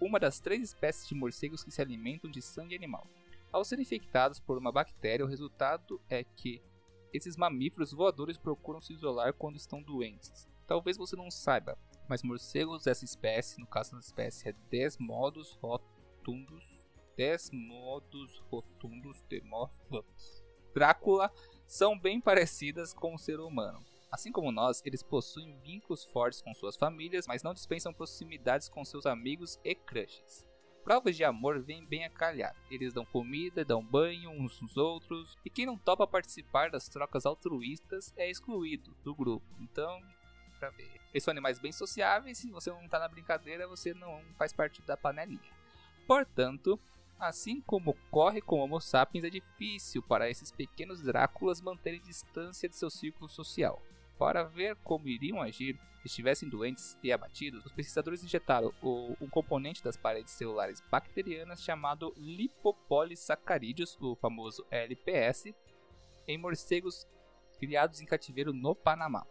uma 0.00 0.20
das 0.20 0.38
três 0.38 0.62
espécies 0.62 1.08
de 1.08 1.14
morcegos 1.14 1.64
que 1.64 1.70
se 1.70 1.80
alimentam 1.80 2.30
de 2.30 2.42
sangue 2.42 2.74
animal. 2.74 3.06
Ao 3.52 3.64
serem 3.64 3.82
infectados 3.82 4.40
por 4.40 4.56
uma 4.56 4.72
bactéria, 4.72 5.26
o 5.26 5.28
resultado 5.28 6.00
é 6.08 6.24
que 6.24 6.62
esses 7.12 7.36
mamíferos 7.36 7.92
voadores 7.92 8.38
procuram 8.38 8.80
se 8.80 8.94
isolar 8.94 9.34
quando 9.34 9.56
estão 9.56 9.82
doentes. 9.82 10.48
Talvez 10.66 10.96
você 10.96 11.14
não 11.14 11.30
saiba, 11.30 11.76
mas 12.08 12.22
morcegos 12.22 12.84
dessa 12.84 13.04
espécie, 13.04 13.60
no 13.60 13.66
caso 13.66 13.92
da 13.92 14.00
espécie 14.00 14.48
é 14.48 14.52
Desmodus 14.70 15.52
rotundus, 15.60 16.88
Desmodus 17.14 18.38
rotundus 18.50 19.20
Demorphos, 19.28 20.42
Drácula, 20.74 21.30
são 21.66 21.98
bem 21.98 22.22
parecidas 22.22 22.94
com 22.94 23.14
o 23.14 23.18
ser 23.18 23.38
humano. 23.38 23.84
Assim 24.10 24.32
como 24.32 24.50
nós, 24.50 24.80
eles 24.86 25.02
possuem 25.02 25.58
vínculos 25.60 26.06
fortes 26.06 26.40
com 26.40 26.54
suas 26.54 26.76
famílias, 26.76 27.26
mas 27.26 27.42
não 27.42 27.52
dispensam 27.52 27.92
proximidades 27.92 28.70
com 28.70 28.82
seus 28.82 29.04
amigos 29.04 29.60
e 29.62 29.74
crushes. 29.74 30.46
Provas 30.84 31.16
de 31.16 31.22
amor 31.22 31.60
vêm 31.60 31.84
bem 31.84 32.04
a 32.04 32.10
calhar. 32.10 32.56
Eles 32.70 32.92
dão 32.92 33.04
comida, 33.04 33.64
dão 33.64 33.82
banho 33.84 34.30
uns 34.30 34.60
nos 34.60 34.76
outros, 34.76 35.38
e 35.44 35.50
quem 35.50 35.64
não 35.64 35.78
topa 35.78 36.06
participar 36.06 36.70
das 36.70 36.88
trocas 36.88 37.24
altruístas 37.24 38.12
é 38.16 38.28
excluído 38.28 38.94
do 39.04 39.14
grupo. 39.14 39.46
Então, 39.60 40.00
pra 40.58 40.70
ver. 40.70 41.00
Eles 41.12 41.22
são 41.22 41.32
animais 41.32 41.58
bem 41.58 41.72
sociáveis, 41.72 42.38
se 42.38 42.50
você 42.50 42.70
não 42.70 42.88
tá 42.88 42.98
na 42.98 43.08
brincadeira, 43.08 43.68
você 43.68 43.94
não 43.94 44.22
faz 44.36 44.52
parte 44.52 44.82
da 44.82 44.96
panelinha. 44.96 45.40
Portanto, 46.06 46.78
assim 47.18 47.60
como 47.60 47.90
ocorre 47.90 48.40
com 48.40 48.58
Homo 48.58 48.80
sapiens, 48.80 49.24
é 49.24 49.30
difícil 49.30 50.02
para 50.02 50.28
esses 50.28 50.50
pequenos 50.50 51.00
Dráculas 51.00 51.60
manterem 51.60 52.00
distância 52.00 52.68
de 52.68 52.76
seu 52.76 52.90
círculo 52.90 53.28
social. 53.28 53.80
Para 54.18 54.44
ver 54.44 54.76
como 54.76 55.08
iriam 55.08 55.40
agir 55.40 55.78
se 56.00 56.06
estivessem 56.08 56.48
doentes 56.48 56.98
e 57.02 57.12
abatidos, 57.12 57.64
os 57.64 57.72
pesquisadores 57.72 58.22
injetaram 58.24 58.72
o- 58.82 59.16
um 59.20 59.28
componente 59.28 59.82
das 59.82 59.96
paredes 59.96 60.32
celulares 60.32 60.82
bacterianas 60.90 61.62
chamado 61.62 62.12
lipopolissacarídeos, 62.16 63.96
o 64.00 64.14
famoso 64.16 64.66
LPS, 64.70 65.54
em 66.26 66.38
morcegos 66.38 67.06
criados 67.58 68.00
em 68.00 68.06
cativeiro 68.06 68.52
no 68.52 68.74
Panamá. 68.74 69.24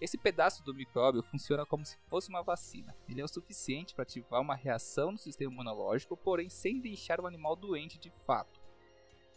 Esse 0.00 0.16
pedaço 0.16 0.62
do 0.62 0.74
micróbio 0.74 1.22
funciona 1.24 1.66
como 1.66 1.84
se 1.84 1.96
fosse 2.08 2.28
uma 2.28 2.42
vacina. 2.42 2.94
Ele 3.08 3.20
é 3.20 3.24
o 3.24 3.28
suficiente 3.28 3.94
para 3.94 4.04
ativar 4.04 4.40
uma 4.40 4.54
reação 4.54 5.10
no 5.12 5.18
sistema 5.18 5.52
imunológico, 5.52 6.16
porém 6.16 6.48
sem 6.48 6.80
deixar 6.80 7.20
o 7.20 7.26
animal 7.26 7.56
doente 7.56 7.98
de 7.98 8.10
fato. 8.24 8.60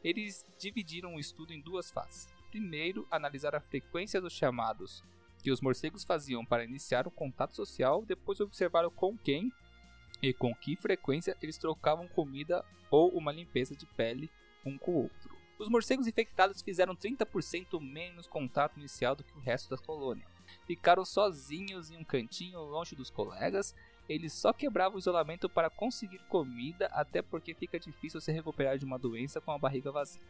Eles 0.04 0.46
dividiram 0.60 1.16
o 1.16 1.20
estudo 1.20 1.52
em 1.54 1.62
duas 1.62 1.90
fases. 1.92 2.28
Primeiro, 2.52 3.08
analisar 3.10 3.56
a 3.56 3.62
frequência 3.62 4.20
dos 4.20 4.34
chamados 4.34 5.02
que 5.42 5.50
os 5.52 5.62
morcegos 5.62 6.04
faziam 6.04 6.46
para 6.46 6.66
iniciar 6.66 7.08
um 7.08 7.12
contato 7.12 7.56
social, 7.56 8.04
depois 8.06 8.42
observaram 8.42 8.92
com 8.92 9.18
quem 9.18 9.52
e 10.22 10.34
com 10.34 10.54
que 10.54 10.76
frequência 10.76 11.36
eles 11.42 11.58
trocavam 11.58 12.10
comida 12.10 12.64
ou 12.92 13.10
uma 13.18 13.32
limpeza 13.32 13.74
de 13.74 13.86
pele 13.86 14.30
um 14.66 14.78
com 14.78 14.92
o 14.92 15.04
outro. 15.04 15.34
Os 15.58 15.70
morcegos 15.70 16.08
infectados 16.08 16.62
fizeram 16.62 16.94
30% 16.94 17.80
menos 17.80 18.28
contato 18.28 18.78
inicial 18.78 19.16
do 19.16 19.24
que 19.24 19.38
o 19.38 19.40
resto 19.42 19.70
da 19.70 19.78
colônia. 19.78 20.28
Ficaram 20.68 21.06
sozinhos 21.06 21.90
em 21.90 21.98
um 21.98 22.04
cantinho 22.04 22.60
longe 22.60 22.96
dos 22.96 23.10
colegas. 23.10 23.74
Eles 24.10 24.34
só 24.34 24.52
quebravam 24.52 24.98
o 24.98 25.00
isolamento 25.00 25.48
para 25.48 25.70
conseguir 25.70 26.20
comida, 26.28 26.88
até 26.88 27.22
porque 27.22 27.54
fica 27.54 27.80
difícil 27.80 28.20
se 28.20 28.32
recuperar 28.32 28.78
de 28.78 28.84
uma 28.84 29.00
doença 29.00 29.40
com 29.40 29.52
a 29.52 29.58
barriga 29.58 29.90
vazia. 29.90 30.22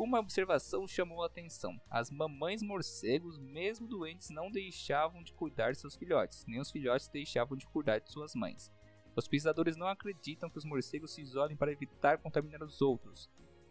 Uma 0.00 0.18
observação 0.18 0.88
chamou 0.88 1.22
a 1.22 1.26
atenção: 1.26 1.78
as 1.90 2.10
mamães 2.10 2.62
morcegos, 2.62 3.36
mesmo 3.36 3.86
doentes, 3.86 4.30
não 4.30 4.50
deixavam 4.50 5.22
de 5.22 5.34
cuidar 5.34 5.72
de 5.72 5.78
seus 5.78 5.94
filhotes, 5.94 6.46
nem 6.48 6.58
os 6.58 6.70
filhotes 6.70 7.06
deixavam 7.08 7.54
de 7.54 7.66
cuidar 7.66 7.98
de 7.98 8.10
suas 8.10 8.34
mães. 8.34 8.72
Os 9.14 9.28
pesquisadores 9.28 9.76
não 9.76 9.86
acreditam 9.86 10.48
que 10.48 10.56
os 10.56 10.64
morcegos 10.64 11.12
se 11.12 11.20
isolem 11.20 11.54
para 11.54 11.70
evitar 11.70 12.16
contaminar 12.16 12.62
os 12.62 12.80
outros, 12.80 13.28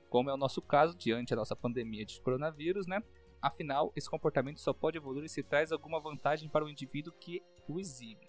como 0.07 0.29
é 0.29 0.33
o 0.33 0.37
nosso 0.37 0.61
caso 0.61 0.95
diante 0.95 1.31
da 1.31 1.37
nossa 1.37 1.55
pandemia 1.55 2.05
de 2.05 2.21
coronavírus, 2.21 2.85
né? 2.85 3.01
Afinal, 3.41 3.91
esse 3.95 4.07
comportamento 4.07 4.61
só 4.61 4.71
pode 4.71 4.97
evoluir 4.97 5.27
se 5.29 5.41
traz 5.41 5.71
alguma 5.71 5.99
vantagem 5.99 6.47
para 6.47 6.63
o 6.63 6.69
indivíduo 6.69 7.11
que 7.19 7.41
o 7.67 7.79
exibe. 7.79 8.28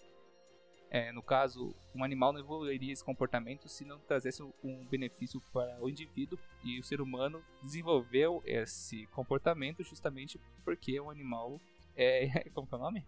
É, 0.93 1.09
no 1.13 1.23
caso, 1.23 1.73
um 1.95 2.03
animal 2.03 2.33
não 2.33 2.41
evoluiria 2.41 2.91
esse 2.91 3.03
comportamento 3.03 3.69
se 3.69 3.85
não 3.85 3.97
trazesse 3.97 4.43
um 4.61 4.85
benefício 4.85 5.39
para 5.53 5.81
o 5.81 5.89
indivíduo 5.89 6.37
e 6.65 6.77
o 6.81 6.83
ser 6.83 6.99
humano 6.99 7.41
desenvolveu 7.63 8.43
esse 8.45 9.07
comportamento 9.07 9.83
justamente 9.83 10.37
porque 10.65 10.99
o 10.99 11.09
animal 11.09 11.61
é. 11.95 12.27
Como 12.53 12.67
que 12.67 12.75
é 12.75 12.77
o 12.77 12.81
nome? 12.81 13.05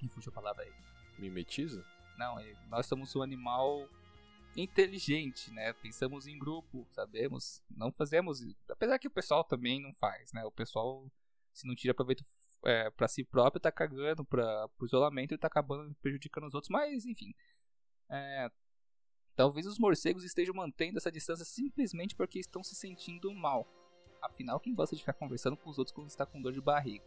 Me 0.00 0.08
fugiu 0.08 0.30
a 0.30 0.34
palavra 0.34 0.64
aí. 0.64 0.72
Mimetiza? 1.18 1.84
Não, 2.16 2.40
é- 2.40 2.56
nós 2.70 2.86
somos 2.86 3.14
um 3.14 3.20
animal 3.20 3.86
inteligente, 4.56 5.50
né? 5.50 5.74
Pensamos 5.74 6.26
em 6.26 6.38
grupo, 6.38 6.86
sabemos, 6.92 7.62
não 7.70 7.92
fazemos, 7.92 8.42
apesar 8.70 8.98
que 8.98 9.06
o 9.06 9.10
pessoal 9.10 9.44
também 9.44 9.82
não 9.82 9.92
faz, 9.92 10.32
né? 10.32 10.44
O 10.46 10.50
pessoal 10.50 11.06
se 11.52 11.66
não 11.66 11.74
tira 11.74 11.92
proveito 11.92 12.24
é, 12.64 12.90
para 12.90 13.08
si 13.08 13.24
próprio, 13.24 13.60
tá 13.60 13.70
cagando 13.70 14.24
para 14.24 14.68
o 14.78 14.84
isolamento 14.84 15.34
e 15.34 15.38
tá 15.38 15.46
acabando 15.46 15.94
prejudicando 15.96 16.44
os 16.44 16.54
outros, 16.54 16.70
mas 16.70 17.04
enfim. 17.04 17.34
É, 18.10 18.50
talvez 19.36 19.66
os 19.66 19.78
morcegos 19.78 20.24
estejam 20.24 20.54
mantendo 20.54 20.98
essa 20.98 21.12
distância 21.12 21.44
simplesmente 21.44 22.14
porque 22.14 22.38
estão 22.38 22.62
se 22.62 22.74
sentindo 22.74 23.32
mal. 23.32 23.66
Afinal, 24.20 24.58
quem 24.58 24.74
gosta 24.74 24.96
de 24.96 25.02
ficar 25.02 25.12
conversando 25.12 25.56
com 25.56 25.70
os 25.70 25.78
outros 25.78 25.94
quando 25.94 26.08
está 26.08 26.26
com 26.26 26.42
dor 26.42 26.52
de 26.52 26.60
barriga? 26.60 27.04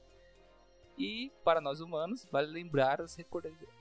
E, 0.98 1.32
para 1.44 1.62
nós 1.62 1.80
humanos, 1.80 2.28
vale 2.32 2.48
lembrar 2.52 3.02
as 3.02 3.18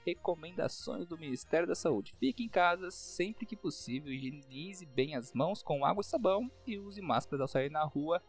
recomendações 0.07 1.07
do 1.07 1.19
Ministério 1.19 1.67
da 1.67 1.75
Saúde. 1.75 2.15
Fique 2.19 2.43
em 2.43 2.49
casa 2.49 2.91
sempre 2.91 3.45
que 3.45 3.57
possível, 3.57 4.13
higienize 4.13 4.87
bem 4.87 5.15
as 5.15 5.33
mãos 5.33 5.63
com 5.63 5.85
água 5.85 6.01
e 6.01 6.05
sabão 6.05 6.51
e 6.67 6.79
use 6.79 7.03
máscaras 7.03 7.43
ao 7.43 7.49
sair 7.49 7.71
na 7.71 7.85
rua. 7.85 8.23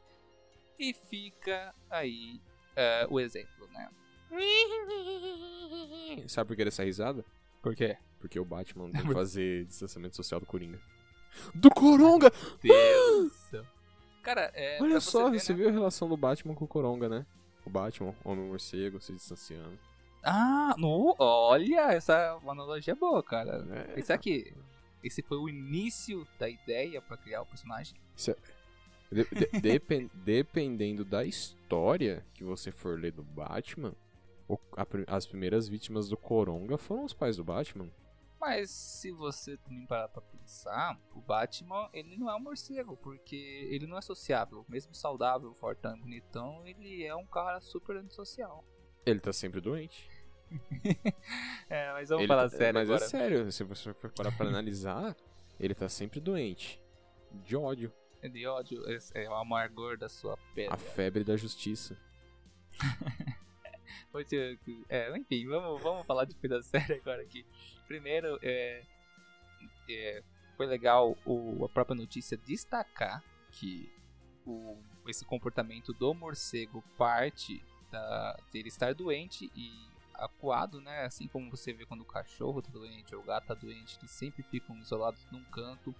E 0.78 0.94
fica 0.94 1.74
aí 1.90 2.42
é, 2.76 3.08
o 3.10 3.20
exemplo, 3.20 3.68
né? 3.72 3.90
Sabe 6.28 6.48
por 6.48 6.56
que 6.56 6.66
dessa 6.66 6.84
risada? 6.84 7.26
Por 7.62 7.76
quê? 7.76 7.98
Porque 8.20 8.40
o 8.40 8.46
Batman 8.46 8.92
tem 8.92 9.02
que 9.06 9.14
fazer 9.14 9.66
distanciamento 9.66 10.16
social 10.16 10.40
do 10.40 10.46
Coringa. 10.46 10.80
Do 11.56 11.70
Coronga! 11.70 12.32
Deus. 12.62 13.52
Cara, 14.22 14.52
é. 14.54 14.82
Olha 14.82 15.00
só, 15.00 15.30
ver, 15.30 15.40
você 15.40 15.54
né? 15.54 15.60
viu 15.60 15.70
a 15.70 15.72
relação 15.72 16.08
do 16.08 16.18
Batman 16.18 16.54
com 16.54 16.66
o 16.66 16.68
Coronga, 16.68 17.10
né? 17.10 17.26
O 17.66 17.70
Batman, 17.70 18.14
Homem-Morcego, 18.24 19.00
se 19.02 19.14
distanciando. 19.14 19.78
Ah, 20.24 20.76
no, 20.78 21.16
olha, 21.18 21.94
essa 21.94 22.40
analogia 22.46 22.94
é 22.94 22.96
boa, 22.96 23.24
cara. 23.24 23.66
É, 23.72 23.96
Pensar 23.96 24.18
que 24.20 24.54
esse 25.04 25.22
foi 25.24 25.38
o 25.38 25.50
início 25.50 26.28
da 26.38 26.48
ideia 26.48 27.02
pra 27.02 27.18
criar 27.18 27.42
o 27.42 27.46
personagem. 27.46 27.96
De- 29.12 29.26
de- 29.26 29.60
depen- 29.62 30.10
dependendo 30.14 31.04
da 31.04 31.26
história 31.26 32.26
que 32.34 32.44
você 32.44 32.72
for 32.72 33.00
ler 33.00 33.12
do 33.12 33.24
Batman, 33.24 33.94
o- 34.48 34.58
a 34.78 34.86
as 35.16 35.26
primeiras 35.26 35.68
vítimas 35.68 36.08
do 36.08 36.16
Coronga 36.18 36.78
foram 36.78 37.04
os 37.06 37.14
pais 37.14 37.36
do 37.38 37.44
Batman. 37.44 37.90
Mas 38.40 38.72
se 38.72 39.12
você 39.12 39.56
também 39.58 39.86
parar 39.86 40.08
pra 40.08 40.22
pensar, 40.22 41.00
o 41.14 41.22
Batman, 41.22 41.88
ele 41.94 42.18
não 42.18 42.28
é 42.30 42.36
um 42.36 42.40
morcego, 42.40 42.98
porque 42.98 43.36
ele 43.70 43.86
não 43.86 43.98
é 43.98 44.02
sociável. 44.02 44.66
Mesmo 44.68 44.96
saudável, 44.96 45.54
fortão, 45.54 45.96
bonitão, 46.00 46.66
ele 46.66 47.04
é 47.04 47.14
um 47.16 47.26
cara 47.28 47.62
super 47.62 47.98
antissocial. 47.98 48.64
Ele 49.06 49.20
tá 49.20 49.32
sempre 49.34 49.62
doente. 49.62 50.10
É, 51.70 51.92
mas 51.94 52.10
vamos 52.10 52.24
Ele 52.24 52.28
falar 52.28 52.50
tá- 52.50 52.58
sério 52.58 52.74
Mas 52.74 52.90
agora. 52.90 53.06
é 53.06 53.08
sério, 53.08 53.52
se 53.52 53.64
você 53.64 53.94
for 53.94 54.12
parar 54.12 54.36
pra 54.36 54.48
analisar, 54.48 55.16
ele 55.60 55.74
tá 55.74 55.88
sempre 55.88 56.20
doente. 56.20 56.82
De 57.32 57.56
ódio. 57.56 57.94
De 58.30 58.46
ódio, 58.46 58.84
é 59.14 59.30
o 59.30 59.36
amargor 59.36 59.98
da 59.98 60.08
sua 60.08 60.38
pele. 60.54 60.70
A 60.72 60.78
febre 60.78 61.24
da 61.24 61.36
justiça. 61.36 61.98
Hoje, 64.14 64.60
é, 64.90 65.18
enfim, 65.18 65.48
vamos, 65.48 65.82
vamos 65.82 66.06
falar 66.06 66.26
de 66.26 66.36
coisa 66.36 66.62
séria 66.64 66.98
agora 66.98 67.22
aqui. 67.22 67.46
Primeiro, 67.88 68.38
é, 68.42 68.84
é, 69.90 70.24
foi 70.58 70.66
legal 70.66 71.18
o, 71.26 71.66
a 71.66 71.70
própria 71.70 71.96
notícia 71.96 72.38
destacar 72.38 73.24
que 73.52 73.92
o, 74.46 74.78
esse 75.08 75.26
comportamento 75.26 75.94
do 75.94 76.14
morcego 76.14 76.84
parte 76.98 77.64
da, 77.92 78.38
dele 78.52 78.68
estar 78.68 78.94
doente 78.94 79.52
e 79.56 79.72
acuado, 80.14 80.80
né? 80.80 81.04
Assim 81.06 81.28
como 81.28 81.50
você 81.50 81.74
vê 81.74 81.86
quando 81.86 82.02
o 82.02 82.06
cachorro 82.06 82.62
tá 82.62 82.70
doente 82.72 83.16
ou 83.16 83.22
o 83.22 83.26
gato 83.26 83.48
tá 83.48 83.54
doente, 83.54 83.98
eles 84.00 84.12
sempre 84.12 84.44
ficam 84.44 84.78
isolados 84.78 85.26
num 85.32 85.44
canto, 85.46 85.96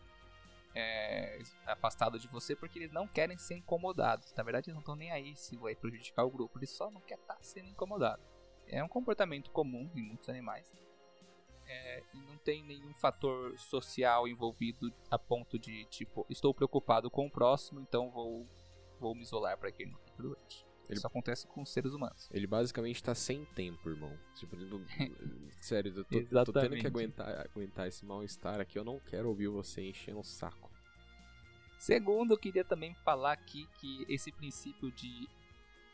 é, 0.74 1.40
afastado 1.66 2.18
de 2.20 2.28
você 2.28 2.56
porque 2.56 2.80
eles 2.80 2.92
não 2.92 3.08
querem 3.08 3.38
ser 3.38 3.56
incomodados. 3.56 4.34
Na 4.36 4.44
verdade, 4.44 4.66
eles 4.70 4.76
não 4.76 4.82
estão 4.82 4.96
nem 4.96 5.12
aí 5.12 5.36
se 5.36 5.56
vai 5.58 5.76
prejudicar 5.76 6.24
o 6.26 6.32
grupo, 6.32 6.58
eles 6.60 6.70
só 6.72 6.90
não 6.92 7.02
querem 7.02 7.22
estar 7.22 7.38
sendo 7.42 7.70
incomodados. 7.70 8.26
É 8.68 8.84
um 8.84 8.88
comportamento 8.88 9.52
comum 9.52 9.90
em 9.96 10.02
muitos 10.04 10.30
animais. 10.30 10.72
é, 11.68 12.04
e 12.14 12.22
não 12.22 12.38
tem 12.40 12.64
nenhum 12.66 12.94
fator 12.96 13.58
social 13.58 14.28
envolvido 14.28 14.94
a 15.10 15.18
ponto 15.18 15.58
de, 15.58 15.86
tipo, 15.86 16.26
estou 16.30 16.54
preocupado 16.54 17.10
com 17.10 17.26
o 17.28 17.32
próximo, 17.32 17.80
então 17.80 18.12
vou, 18.12 18.46
vou 19.00 19.16
me 19.16 19.22
isolar 19.22 19.58
para 19.58 19.72
que 19.72 19.84
ele 19.84 19.92
não 19.92 20.00
fique 20.00 20.22
doente. 20.22 20.66
Ele- 20.90 20.98
Isso 20.98 21.08
acontece 21.08 21.48
com 21.48 21.62
os 21.62 21.72
seres 21.72 21.94
humanos. 21.94 22.28
Ele 22.34 22.46
basicamente 22.46 23.02
tá 23.02 23.16
sem 23.16 23.46
tempo, 23.46 23.88
irmão. 23.90 24.18
Tipo, 24.36 24.58
não- 24.58 24.86
Sério, 25.62 25.94
eu 25.96 26.04
tô, 26.04 26.18
tô 26.46 26.52
tendo 26.64 26.76
que 26.76 26.88
aguentar, 26.88 27.40
aguentar 27.46 27.88
esse 27.88 28.04
mal-estar 28.06 28.60
aqui. 28.60 28.78
Eu 28.78 28.84
não 28.84 29.00
quero 29.00 29.30
ouvir 29.30 29.48
você 29.48 29.88
enchendo 29.88 30.20
o 30.20 30.24
saco. 30.26 30.61
Segundo, 31.82 32.36
eu 32.36 32.38
queria 32.38 32.64
também 32.64 32.94
falar 32.94 33.32
aqui 33.32 33.68
que 33.80 34.06
esse 34.08 34.32
princípio 34.32 34.92
de 34.92 35.28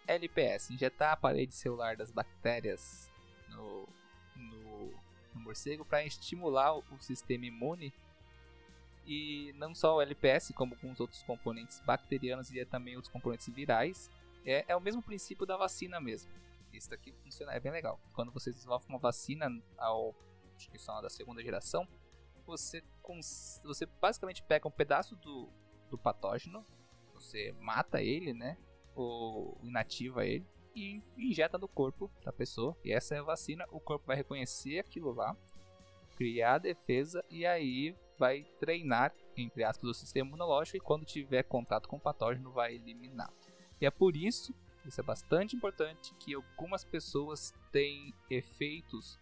LPS, 0.05 0.71
injetar 0.71 1.13
a 1.13 1.15
parede 1.15 1.55
celular 1.55 1.95
das 1.95 2.11
bactérias 2.11 3.09
no, 3.47 3.87
no, 4.35 4.91
no 5.33 5.39
morcego 5.39 5.85
para 5.85 6.03
estimular 6.03 6.75
o, 6.75 6.83
o 6.91 6.99
sistema 6.99 7.45
imune 7.45 7.93
e 9.05 9.53
não 9.55 9.73
só 9.73 9.95
o 9.95 10.01
LPS, 10.01 10.51
como 10.53 10.75
com 10.75 10.91
os 10.91 10.99
outros 10.99 11.23
componentes 11.23 11.79
bacterianos 11.79 12.51
e 12.51 12.65
também 12.65 12.97
outros 12.97 13.13
componentes 13.13 13.47
virais, 13.47 14.11
é, 14.45 14.65
é 14.67 14.75
o 14.75 14.81
mesmo 14.81 15.01
princípio 15.01 15.45
da 15.45 15.55
vacina 15.55 16.01
mesmo. 16.01 16.29
Isso 16.73 16.89
daqui 16.89 17.13
funciona, 17.23 17.53
é 17.53 17.61
bem 17.61 17.71
legal. 17.71 17.97
Quando 18.11 18.29
você 18.33 18.51
desenvolve 18.51 18.85
uma 18.89 18.99
vacina 18.99 19.49
ao 19.77 20.13
acho 20.53 20.69
que 20.69 20.77
são 20.77 21.01
da 21.01 21.09
segunda 21.09 21.41
geração, 21.41 21.87
você, 22.45 22.83
você 23.63 23.85
basicamente 23.85 24.43
pega 24.43 24.67
um 24.67 24.71
pedaço 24.71 25.15
do, 25.15 25.49
do 25.89 25.97
patógeno, 25.97 26.63
você 27.13 27.53
mata 27.59 28.01
ele, 28.01 28.33
né? 28.33 28.57
Ou 28.95 29.57
inativa 29.63 30.25
ele 30.25 30.45
e 30.75 31.01
injeta 31.17 31.57
no 31.57 31.67
corpo 31.67 32.09
da 32.23 32.31
pessoa. 32.31 32.75
E 32.83 32.91
essa 32.91 33.15
é 33.15 33.19
a 33.19 33.23
vacina. 33.23 33.65
O 33.71 33.79
corpo 33.79 34.05
vai 34.07 34.15
reconhecer 34.15 34.79
aquilo 34.79 35.13
lá, 35.13 35.35
criar 36.15 36.55
a 36.55 36.59
defesa 36.59 37.23
e 37.29 37.45
aí 37.45 37.95
vai 38.17 38.43
treinar, 38.59 39.13
entre 39.35 39.63
aspas, 39.63 39.89
o 39.89 39.93
sistema 39.93 40.27
imunológico 40.27 40.77
e 40.77 40.79
quando 40.79 41.05
tiver 41.05 41.43
contato 41.43 41.87
com 41.87 41.97
o 41.97 41.99
patógeno 41.99 42.51
vai 42.51 42.75
eliminar. 42.75 43.31
E 43.79 43.85
é 43.85 43.91
por 43.91 44.15
isso, 44.15 44.53
isso 44.85 44.99
é 44.99 45.03
bastante 45.03 45.55
importante, 45.55 46.13
que 46.15 46.33
algumas 46.33 46.83
pessoas 46.83 47.53
têm 47.71 48.13
efeitos 48.29 49.19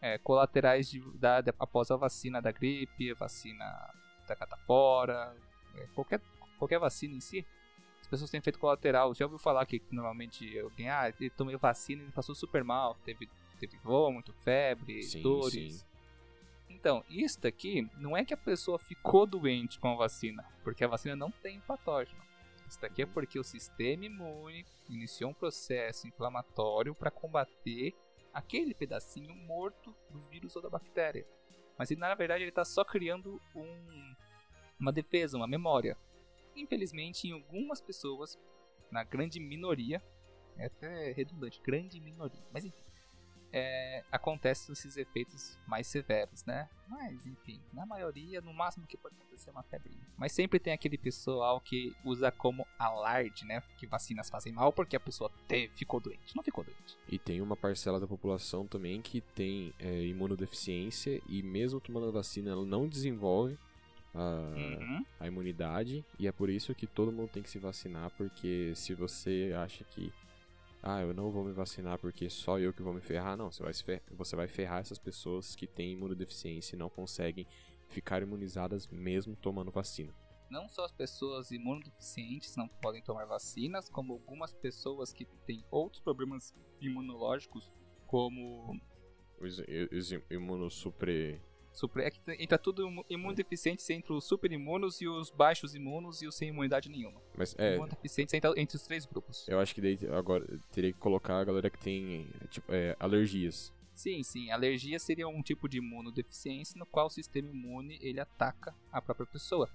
é, 0.00 0.16
colaterais 0.18 0.90
de, 0.90 1.00
da, 1.18 1.42
da- 1.42 1.54
após 1.58 1.90
a 1.90 1.96
vacina 1.96 2.40
da 2.40 2.50
gripe, 2.50 3.10
a 3.10 3.14
vacina 3.14 3.64
da 4.26 4.34
catapora, 4.34 5.36
qualquer, 5.94 6.20
qualquer 6.58 6.78
vacina 6.78 7.14
em 7.14 7.20
si, 7.20 7.46
as 8.00 8.06
pessoas 8.06 8.30
têm 8.30 8.38
efeito 8.38 8.58
colateral. 8.58 9.14
Já 9.14 9.24
ouviu 9.24 9.38
falar 9.38 9.64
que 9.66 9.82
normalmente 9.90 10.58
alguém, 10.58 10.88
ah, 10.88 11.08
ele 11.08 11.30
tomou 11.30 11.56
vacina 11.58 12.02
e 12.02 12.12
passou 12.12 12.34
super 12.34 12.62
mal, 12.64 12.94
teve, 13.04 13.28
teve 13.58 13.76
vômito, 13.78 14.32
febre, 14.32 15.02
Sim, 15.02 15.22
dores. 15.22 15.80
sim. 15.80 15.86
Então, 16.68 17.04
isso 17.08 17.40
daqui 17.40 17.88
não 17.96 18.16
é 18.16 18.24
que 18.24 18.34
a 18.34 18.36
pessoa 18.36 18.78
ficou 18.78 19.26
doente 19.26 19.78
com 19.78 19.88
a 19.92 19.96
vacina, 19.96 20.44
porque 20.64 20.82
a 20.84 20.88
vacina 20.88 21.14
não 21.14 21.30
tem 21.30 21.60
patógeno. 21.60 22.20
Isso 22.66 22.80
daqui 22.80 23.02
é 23.02 23.06
porque 23.06 23.38
o 23.38 23.44
sistema 23.44 24.06
imune 24.06 24.64
iniciou 24.88 25.30
um 25.30 25.34
processo 25.34 26.08
inflamatório 26.08 26.94
para 26.94 27.10
combater 27.10 27.94
aquele 28.32 28.74
pedacinho 28.74 29.34
morto 29.34 29.94
do 30.10 30.18
vírus 30.20 30.56
ou 30.56 30.62
da 30.62 30.70
bactéria. 30.70 31.26
Mas 31.78 31.90
ele, 31.90 32.00
na 32.00 32.14
verdade 32.14 32.42
ele 32.42 32.48
está 32.50 32.64
só 32.64 32.84
criando 32.84 33.40
um- 33.54 34.14
uma 34.82 34.92
defesa, 34.92 35.36
uma 35.36 35.46
memória. 35.46 35.96
Infelizmente, 36.54 37.28
em 37.28 37.32
algumas 37.32 37.80
pessoas, 37.80 38.38
na 38.90 39.04
grande 39.04 39.40
minoria, 39.40 40.02
é 40.58 40.66
até 40.66 41.12
redundante, 41.12 41.62
grande 41.62 41.98
minoria, 41.98 42.44
mas 42.52 42.64
enfim, 42.64 42.82
é, 43.54 44.02
acontecem 44.10 44.72
esses 44.72 44.96
efeitos 44.96 45.58
mais 45.66 45.86
severos, 45.86 46.44
né? 46.44 46.68
Mas 46.88 47.26
enfim, 47.26 47.60
na 47.72 47.86
maioria, 47.86 48.40
no 48.40 48.52
máximo 48.52 48.86
que 48.86 48.96
pode 48.96 49.14
acontecer 49.14 49.50
é 49.50 49.52
uma 49.52 49.62
febrinha. 49.62 50.06
Mas 50.16 50.32
sempre 50.32 50.58
tem 50.58 50.72
aquele 50.72 50.96
pessoal 50.96 51.60
que 51.60 51.94
usa 52.04 52.30
como 52.30 52.66
alarde, 52.78 53.44
né? 53.44 53.62
Que 53.78 53.86
vacinas 53.86 54.30
fazem 54.30 54.52
mal 54.52 54.72
porque 54.72 54.96
a 54.96 55.00
pessoa 55.00 55.30
teve, 55.46 55.72
ficou 55.74 56.00
doente. 56.00 56.34
Não 56.34 56.42
ficou 56.42 56.64
doente. 56.64 56.96
E 57.08 57.18
tem 57.18 57.40
uma 57.40 57.56
parcela 57.56 58.00
da 58.00 58.06
população 58.06 58.66
também 58.66 59.02
que 59.02 59.20
tem 59.20 59.72
é, 59.78 60.02
imunodeficiência 60.04 61.20
e 61.28 61.42
mesmo 61.42 61.80
tomando 61.80 62.08
a 62.08 62.12
vacina 62.12 62.50
ela 62.50 62.64
não 62.64 62.88
desenvolve 62.88 63.58
a, 64.14 64.54
Uhum. 64.56 65.04
a 65.20 65.26
imunidade 65.26 66.04
e 66.18 66.26
é 66.26 66.32
por 66.32 66.50
isso 66.50 66.74
que 66.74 66.86
todo 66.86 67.10
mundo 67.12 67.30
tem 67.30 67.42
que 67.42 67.50
se 67.50 67.58
vacinar 67.58 68.10
porque 68.16 68.72
se 68.74 68.94
você 68.94 69.52
acha 69.56 69.84
que 69.84 70.12
ah, 70.82 71.00
eu 71.00 71.14
não 71.14 71.30
vou 71.30 71.44
me 71.44 71.52
vacinar 71.52 71.96
porque 71.98 72.28
só 72.28 72.58
eu 72.58 72.72
que 72.72 72.82
vou 72.82 72.92
me 72.92 73.00
ferrar, 73.00 73.36
não, 73.36 73.50
você 73.52 73.62
vai, 73.62 73.72
se 73.72 73.84
fer- 73.84 74.02
você 74.10 74.34
vai 74.34 74.48
ferrar 74.48 74.80
essas 74.80 74.98
pessoas 74.98 75.54
que 75.54 75.66
têm 75.66 75.92
imunodeficiência 75.92 76.74
e 76.74 76.78
não 76.78 76.90
conseguem 76.90 77.46
ficar 77.88 78.20
imunizadas 78.22 78.88
mesmo 78.88 79.36
tomando 79.36 79.70
vacina. 79.70 80.12
Não 80.50 80.68
só 80.68 80.84
as 80.84 80.92
pessoas 80.92 81.50
imunodeficientes 81.52 82.56
não 82.56 82.66
podem 82.68 83.00
tomar 83.02 83.24
vacinas, 83.26 83.88
como 83.88 84.12
algumas 84.14 84.52
pessoas 84.52 85.12
que 85.12 85.24
têm 85.46 85.64
outros 85.70 86.02
problemas 86.02 86.52
imunológicos, 86.80 87.72
como 88.06 88.78
Os, 89.40 89.58
os 89.92 90.12
imunossupre... 90.30 91.40
Supre- 91.72 92.04
é 92.04 92.10
que 92.10 92.20
entra 92.38 92.58
tudo 92.58 92.86
imu- 92.86 93.04
imunodeficientes 93.08 93.88
entre 93.90 94.12
os 94.12 94.24
super 94.24 94.52
imunos 94.52 95.00
e 95.00 95.08
os 95.08 95.30
baixos 95.30 95.74
imunos 95.74 96.20
e 96.20 96.26
os 96.26 96.34
sem 96.34 96.50
imunidade 96.50 96.88
nenhuma. 96.90 97.20
Mas 97.36 97.54
é, 97.58 97.74
Imunodeficientes 97.76 98.34
entra 98.34 98.52
entre 98.56 98.76
os 98.76 98.82
três 98.82 99.06
grupos. 99.06 99.48
eu 99.48 99.58
acho 99.58 99.74
que 99.74 99.80
daí 99.80 99.98
agora 100.12 100.46
teria 100.70 100.92
que 100.92 100.98
colocar 100.98 101.38
a 101.40 101.44
galera 101.44 101.70
que 101.70 101.78
tem 101.78 102.28
tipo, 102.50 102.70
é, 102.72 102.94
alergias. 103.00 103.72
Sim, 103.94 104.22
sim. 104.22 104.50
Alergia 104.50 104.98
seria 104.98 105.26
um 105.28 105.42
tipo 105.42 105.68
de 105.68 105.78
imunodeficiência 105.78 106.78
no 106.78 106.84
qual 106.86 107.06
o 107.06 107.10
sistema 107.10 107.48
imune 107.50 107.98
ele 108.02 108.20
ataca 108.20 108.74
a 108.90 109.00
própria 109.00 109.26
pessoa. 109.26 109.68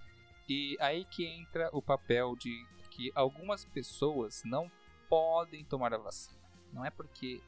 E 0.49 0.77
aí 0.79 1.03
que 1.05 1.25
entra 1.25 1.69
o 1.73 1.81
papel 1.81 2.35
de 2.35 2.63
que 2.91 3.11
algumas 3.15 3.65
pessoas 3.65 4.43
não 4.45 4.71
podem 5.09 5.63
tomar 5.65 5.93
a 5.93 5.97
vacina. 5.97 6.37
Não 6.73 6.85
é 6.85 6.89
porque 6.89 7.41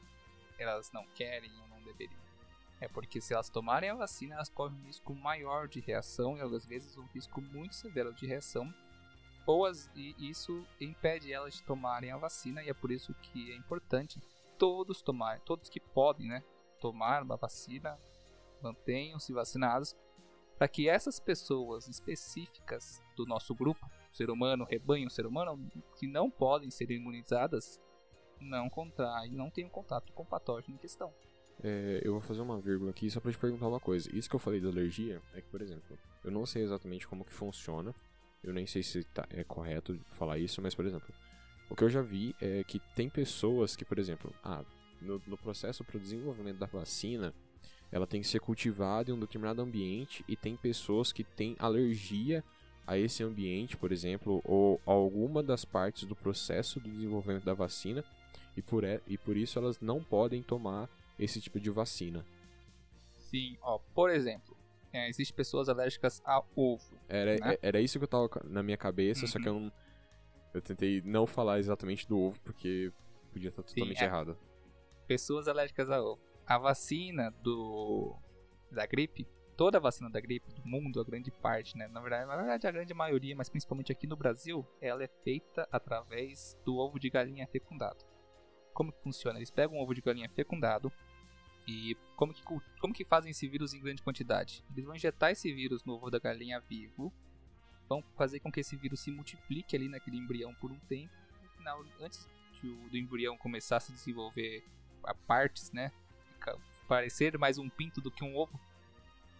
elas 0.57 0.91
não 0.91 1.05
querem 1.15 1.51
ou 1.61 1.67
não 1.69 1.83
deveriam. 1.83 2.19
É 2.81 2.87
porque 2.87 3.19
se 3.19 3.33
elas 3.33 3.49
tomarem 3.49 3.89
a 3.89 3.95
vacina, 3.95 4.35
elas 4.35 4.49
correm 4.49 4.77
um 4.77 4.85
risco 4.85 5.13
maior 5.13 5.67
de 5.67 5.79
reação 5.79 6.37
e 6.37 6.41
às 6.41 6.65
vezes 6.65 6.97
um 6.97 7.05
risco 7.07 7.41
muito 7.41 7.75
severo 7.75 8.13
de 8.13 8.25
reação. 8.25 8.73
Ou 9.45 9.65
as, 9.65 9.89
e 9.95 10.15
isso 10.19 10.65
impede 10.79 11.33
elas 11.33 11.55
de 11.55 11.63
tomarem 11.63 12.11
a 12.11 12.17
vacina 12.17 12.63
e 12.63 12.69
é 12.69 12.73
por 12.73 12.91
isso 12.91 13.13
que 13.15 13.51
é 13.51 13.55
importante 13.55 14.21
todos 14.57 15.01
tomarem, 15.01 15.41
todos 15.45 15.69
que 15.69 15.79
podem, 15.79 16.27
né, 16.27 16.43
tomar 16.79 17.23
uma 17.23 17.37
vacina, 17.37 17.97
mantenham-se 18.61 19.33
vacinados, 19.33 19.95
para 20.57 20.67
que 20.67 20.89
essas 20.89 21.19
pessoas 21.19 21.87
específicas 21.87 23.01
do 23.15 23.25
nosso 23.25 23.55
grupo, 23.55 23.89
ser 24.11 24.29
humano, 24.29 24.65
rebanho, 24.65 25.09
ser 25.09 25.25
humano, 25.25 25.57
que 25.95 26.05
não 26.05 26.29
podem 26.29 26.69
ser 26.69 26.91
imunizadas, 26.91 27.79
não 28.39 28.69
contraem, 28.69 29.31
não 29.31 29.49
tenham 29.49 29.69
contato 29.69 30.11
com 30.11 30.23
o 30.23 30.25
patógeno 30.25 30.75
em 30.75 30.77
questão. 30.77 31.13
É, 31.61 31.99
eu 32.03 32.13
vou 32.13 32.21
fazer 32.21 32.41
uma 32.41 32.59
vírgula 32.59 32.91
aqui 32.91 33.09
só 33.09 33.19
pra 33.19 33.31
te 33.31 33.37
perguntar 33.37 33.67
uma 33.67 33.79
coisa. 33.79 34.09
Isso 34.15 34.29
que 34.29 34.35
eu 34.35 34.39
falei 34.39 34.61
da 34.61 34.69
alergia 34.69 35.21
é 35.33 35.41
que, 35.41 35.47
por 35.49 35.61
exemplo, 35.61 35.97
eu 36.23 36.31
não 36.31 36.45
sei 36.45 36.63
exatamente 36.63 37.07
como 37.07 37.25
que 37.25 37.33
funciona. 37.33 37.93
Eu 38.43 38.53
nem 38.53 38.65
sei 38.65 38.81
se 38.81 39.03
tá- 39.03 39.27
é 39.29 39.43
correto 39.43 39.99
falar 40.11 40.37
isso, 40.37 40.61
mas, 40.61 40.73
por 40.73 40.85
exemplo, 40.85 41.13
o 41.69 41.75
que 41.75 41.83
eu 41.83 41.89
já 41.89 42.01
vi 42.01 42.33
é 42.39 42.63
que 42.63 42.79
tem 42.95 43.09
pessoas 43.09 43.75
que, 43.75 43.83
por 43.83 43.99
exemplo, 43.99 44.33
ah, 44.43 44.63
no, 45.01 45.21
no 45.27 45.37
processo 45.37 45.83
para 45.83 45.97
o 45.97 45.99
desenvolvimento 45.99 46.57
da 46.57 46.65
vacina, 46.65 47.33
ela 47.91 48.07
tem 48.07 48.21
que 48.21 48.27
ser 48.27 48.39
cultivada 48.39 49.11
em 49.11 49.13
um 49.13 49.19
determinado 49.19 49.61
ambiente 49.61 50.23
e 50.27 50.35
tem 50.37 50.55
pessoas 50.55 51.11
que 51.11 51.23
têm 51.25 51.55
alergia 51.59 52.43
a 52.87 52.97
esse 52.97 53.21
ambiente, 53.21 53.75
por 53.75 53.91
exemplo, 53.91 54.41
ou 54.45 54.79
alguma 54.85 55.43
das 55.43 55.65
partes 55.65 56.05
do 56.05 56.15
processo 56.15 56.79
do 56.79 56.89
desenvolvimento 56.89 57.43
da 57.43 57.53
vacina 57.53 58.03
e 58.55 58.61
por, 58.61 58.83
e- 58.83 59.01
e 59.07 59.17
por 59.17 59.35
isso 59.35 59.59
elas 59.59 59.79
não 59.81 60.01
podem 60.03 60.41
tomar 60.41 60.89
esse 61.19 61.41
tipo 61.41 61.59
de 61.59 61.69
vacina. 61.69 62.25
Sim, 63.11 63.57
ó, 63.61 63.77
por 63.93 64.09
exemplo, 64.09 64.57
é, 64.91 65.07
existem 65.07 65.35
pessoas 65.35 65.69
alérgicas 65.69 66.21
a 66.25 66.41
ovo. 66.55 66.97
Era, 67.07 67.35
Né? 67.35 67.57
era 67.61 67.79
isso 67.79 67.99
que 67.99 68.05
eu 68.05 68.07
tava 68.07 68.29
na 68.45 68.63
minha 68.63 68.77
cabeça, 68.77 69.27
só 69.27 69.39
que 69.39 69.47
eu 69.47 69.59
não. 69.59 69.71
Eu 70.51 70.61
tentei 70.61 71.01
não 71.05 71.27
falar 71.27 71.59
exatamente 71.59 72.07
do 72.07 72.17
ovo, 72.17 72.39
porque 72.41 72.91
podia 73.31 73.49
estar 73.49 73.61
totalmente 73.61 74.01
é. 74.01 74.05
errado. 74.05 74.37
Pessoas 75.07 75.47
alérgicas 75.47 75.91
a 75.91 76.01
ovo. 76.01 76.19
A 76.45 76.57
vacina 76.57 77.29
do 77.43 78.15
da 78.71 78.85
gripe, 78.85 79.27
toda 79.55 79.77
a 79.77 79.81
vacina 79.81 80.09
da 80.09 80.19
gripe 80.19 80.51
do 80.53 80.65
mundo, 80.65 80.99
a 80.99 81.03
grande 81.03 81.29
parte, 81.29 81.77
né? 81.77 81.87
Na 81.87 82.01
verdade, 82.01 82.25
na 82.25 82.35
verdade 82.35 82.65
a 82.65 82.71
grande 82.71 82.93
maioria, 82.95 83.35
mas 83.35 83.49
principalmente 83.49 83.91
aqui 83.91 84.07
no 84.07 84.15
Brasil, 84.15 84.65
ela 84.81 85.03
é 85.03 85.07
feita 85.23 85.67
através 85.71 86.57
do 86.65 86.77
ovo 86.77 86.99
de 86.99 87.09
galinha 87.09 87.47
fecundado. 87.47 88.03
Como 88.73 88.91
que 88.91 89.01
funciona? 89.03 89.37
Eles 89.37 89.51
pegam 89.51 89.77
um 89.77 89.81
ovo 89.81 89.93
de 89.93 90.01
galinha 90.01 90.29
fecundado 90.29 90.91
e 91.69 91.95
como 92.15 92.33
que, 92.33 92.41
como 92.79 92.93
que 92.93 93.05
fazem 93.05 93.29
esse 93.31 93.47
vírus 93.47 93.73
em 93.73 93.79
grande 93.79 94.01
quantidade? 94.01 94.63
Eles 94.71 94.85
vão 94.85 94.95
injetar 94.95 95.31
esse 95.31 95.53
vírus 95.53 95.83
no 95.85 95.93
ovo 95.93 96.09
da 96.09 96.17
galinha 96.17 96.59
vivo, 96.59 97.13
vão 97.87 98.03
fazer 98.15 98.39
com 98.39 98.51
que 98.51 98.59
esse 98.59 98.75
vírus 98.75 98.99
se 99.01 99.11
multiplique 99.11 99.75
ali 99.75 99.87
naquele 99.87 100.17
embrião 100.17 100.53
por 100.55 100.71
um 100.71 100.79
tempo. 100.87 101.13
No 101.43 101.49
final, 101.57 101.85
antes 102.01 102.27
o- 102.63 102.89
do 102.89 102.97
embrião 102.97 103.37
começar 103.37 103.77
a 103.77 103.79
se 103.79 103.91
desenvolver 103.91 104.63
a 105.03 105.13
partes, 105.13 105.71
né? 105.71 105.91
parecer 106.87 107.37
mais 107.37 107.59
um 107.59 107.69
pinto 107.69 108.01
do 108.01 108.09
que 108.09 108.23
um 108.23 108.35
ovo, 108.35 108.59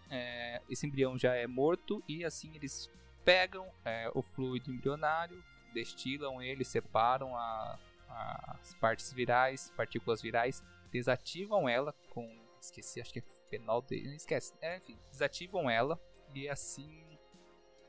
é, 0.08 0.62
esse 0.70 0.86
embrião 0.86 1.18
já 1.18 1.34
é 1.34 1.48
morto 1.48 2.04
e 2.08 2.24
assim 2.24 2.56
eles 2.56 2.92
pegam 3.26 3.68
é, 3.84 4.10
o 4.14 4.22
fluido 4.22 4.72
embrionário, 4.72 5.44
destilam 5.74 6.42
ele, 6.44 6.64
separam 6.64 7.36
a, 7.36 7.80
a, 8.08 8.58
as 8.62 8.76
partes 8.76 9.12
virais, 9.12 9.74
partículas 9.76 10.22
virais, 10.22 10.64
desativam 10.92 11.68
ela 11.68 11.94
com. 12.10 12.28
Esqueci, 12.62 13.00
acho 13.00 13.14
que 13.14 13.20
é 13.20 13.24
fenol. 13.50 13.82
De, 13.82 13.96
esquece. 14.16 14.54
É, 14.62 14.78
enfim, 14.78 14.98
desativam 15.12 15.70
ela 15.70 16.00
e 16.34 16.48
assim, 16.48 17.18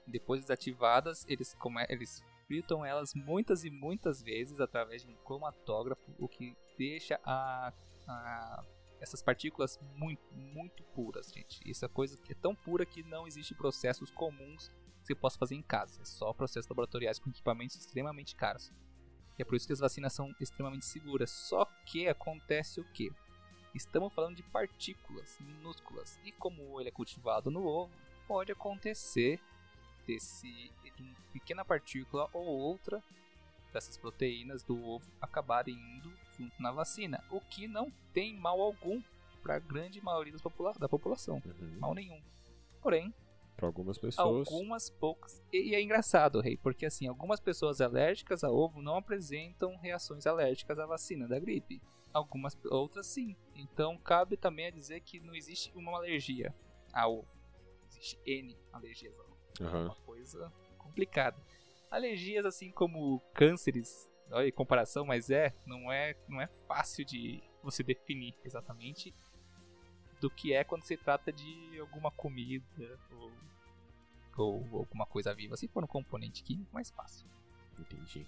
depois 0.07 0.43
desativadas, 0.43 1.25
eles, 1.29 1.55
come, 1.55 1.85
eles 1.89 2.23
fritam 2.47 2.85
elas 2.85 3.15
muitas 3.15 3.65
e 3.65 3.71
muitas 3.71 4.23
vezes 4.23 4.61
através 4.61 5.03
de 5.03 5.09
um 5.09 5.17
cromatógrafo, 5.17 6.03
o 6.19 6.29
que 6.29 6.57
deixa 6.79 7.21
a, 7.25 7.73
a 8.09 8.65
essas 9.01 9.23
partículas 9.23 9.79
muito, 9.97 10.23
muito 10.35 10.83
puras, 10.85 11.33
gente. 11.33 11.61
Isso 11.65 11.85
é 11.85 11.89
coisa 11.89 12.21
que 12.21 12.33
é 12.33 12.35
tão 12.35 12.55
pura 12.55 12.85
que 12.85 13.03
não 13.03 13.27
existe 13.27 13.55
processos 13.55 14.11
comuns 14.11 14.69
que 15.01 15.07
você 15.07 15.15
possa 15.15 15.39
fazer 15.39 15.55
em 15.55 15.63
casa. 15.63 16.03
É 16.03 16.05
só 16.05 16.33
processos 16.33 16.69
laboratoriais 16.69 17.19
com 17.19 17.31
equipamentos 17.31 17.77
extremamente 17.77 18.37
caros. 18.37 18.71
É 19.41 19.45
por 19.45 19.55
isso 19.55 19.67
que 19.67 19.73
as 19.73 19.79
vacinas 19.81 20.13
são 20.13 20.35
extremamente 20.41 20.85
seguras. 20.85 21.31
Só 21.31 21.65
que 21.87 22.07
acontece 22.07 22.81
o 22.81 22.85
que? 22.93 23.11
Estamos 23.75 24.13
falando 24.13 24.37
de 24.37 24.43
partículas 24.43 25.37
minúsculas. 25.41 26.19
E 26.25 26.33
como 26.33 26.81
ele 26.81 26.89
é 26.89 26.93
cultivado 26.93 27.51
no 27.51 27.65
ovo, 27.65 27.93
pode 28.27 28.53
acontecer 28.53 29.41
desse, 30.07 30.47
de 30.97 31.03
uma 31.03 31.15
pequena 31.33 31.65
partícula 31.65 32.29
ou 32.33 32.45
outra 32.47 33.03
dessas 33.73 33.97
proteínas 33.97 34.63
do 34.65 34.85
ovo 34.85 35.07
acabarem 35.21 35.75
indo 35.75 36.13
junto 36.37 36.61
na 36.61 36.73
vacina, 36.73 37.23
o 37.31 37.41
que 37.41 37.69
não 37.69 37.91
tem 38.13 38.35
mal 38.37 38.61
algum 38.61 39.01
para 39.43 39.55
a 39.57 39.59
grande 39.61 40.03
maioria 40.03 40.37
popula 40.39 40.73
da 40.75 40.89
população, 40.89 41.41
Uhum. 41.47 41.79
mal 41.79 41.95
nenhum. 41.95 42.21
Porém, 42.83 43.15
Pra 43.61 43.69
algumas 43.69 43.99
pessoas. 43.99 44.49
algumas 44.49 44.89
poucas. 44.89 45.43
E, 45.53 45.71
e 45.71 45.75
é 45.75 45.83
engraçado, 45.83 46.41
Rei, 46.41 46.57
porque 46.57 46.87
assim, 46.87 47.07
algumas 47.07 47.41
pessoas 47.41 47.83
alérgicas 47.83 48.43
a 48.43 48.51
ovo 48.51 48.81
não 48.81 48.97
apresentam 48.97 49.77
reações 49.77 50.27
alérgicas 50.27 50.79
à 50.79 50.87
vacina 50.87 51.29
da 51.29 51.39
gripe. 51.39 51.83
Algumas 52.11 52.59
outras 52.65 53.07
sim. 53.07 53.37
Então 53.55 53.99
cabe 53.99 54.39
também 54.39 54.67
a 54.67 54.71
dizer 54.71 55.01
que 55.01 55.21
não 55.21 55.35
existe 55.35 55.71
uma 55.77 55.95
alergia 55.95 56.55
a 56.91 57.07
ovo. 57.07 57.29
Existe 57.87 58.19
N 58.27 58.57
alergias 58.73 59.15
a 59.19 59.23
ovo. 59.23 59.37
É 59.61 59.65
Aham. 59.65 59.85
uma 59.85 59.95
coisa 59.97 60.51
complicada. 60.79 61.37
Alergias 61.91 62.47
assim 62.47 62.71
como 62.71 63.21
cânceres, 63.35 64.09
olha 64.31 64.51
comparação, 64.51 65.05
mas 65.05 65.29
é, 65.29 65.55
não 65.67 65.93
é, 65.93 66.17
não 66.27 66.41
é 66.41 66.47
fácil 66.67 67.05
de 67.05 67.43
você 67.63 67.83
definir 67.83 68.35
exatamente 68.43 69.15
do 70.21 70.31
que 70.31 70.53
é 70.53 70.63
quando 70.65 70.83
se 70.83 70.97
trata 70.97 71.33
de 71.33 71.79
alguma 71.81 72.11
comida 72.11 72.65
ou, 73.19 73.33
ou 74.37 74.79
alguma 74.79 75.07
coisa 75.07 75.35
viva. 75.35 75.57
Se 75.57 75.69
for 75.69 75.83
um 75.83 75.87
componente 75.87 76.43
químico, 76.43 76.71
mais 76.73 76.91
fácil. 76.91 77.27
Entendi. 77.79 78.27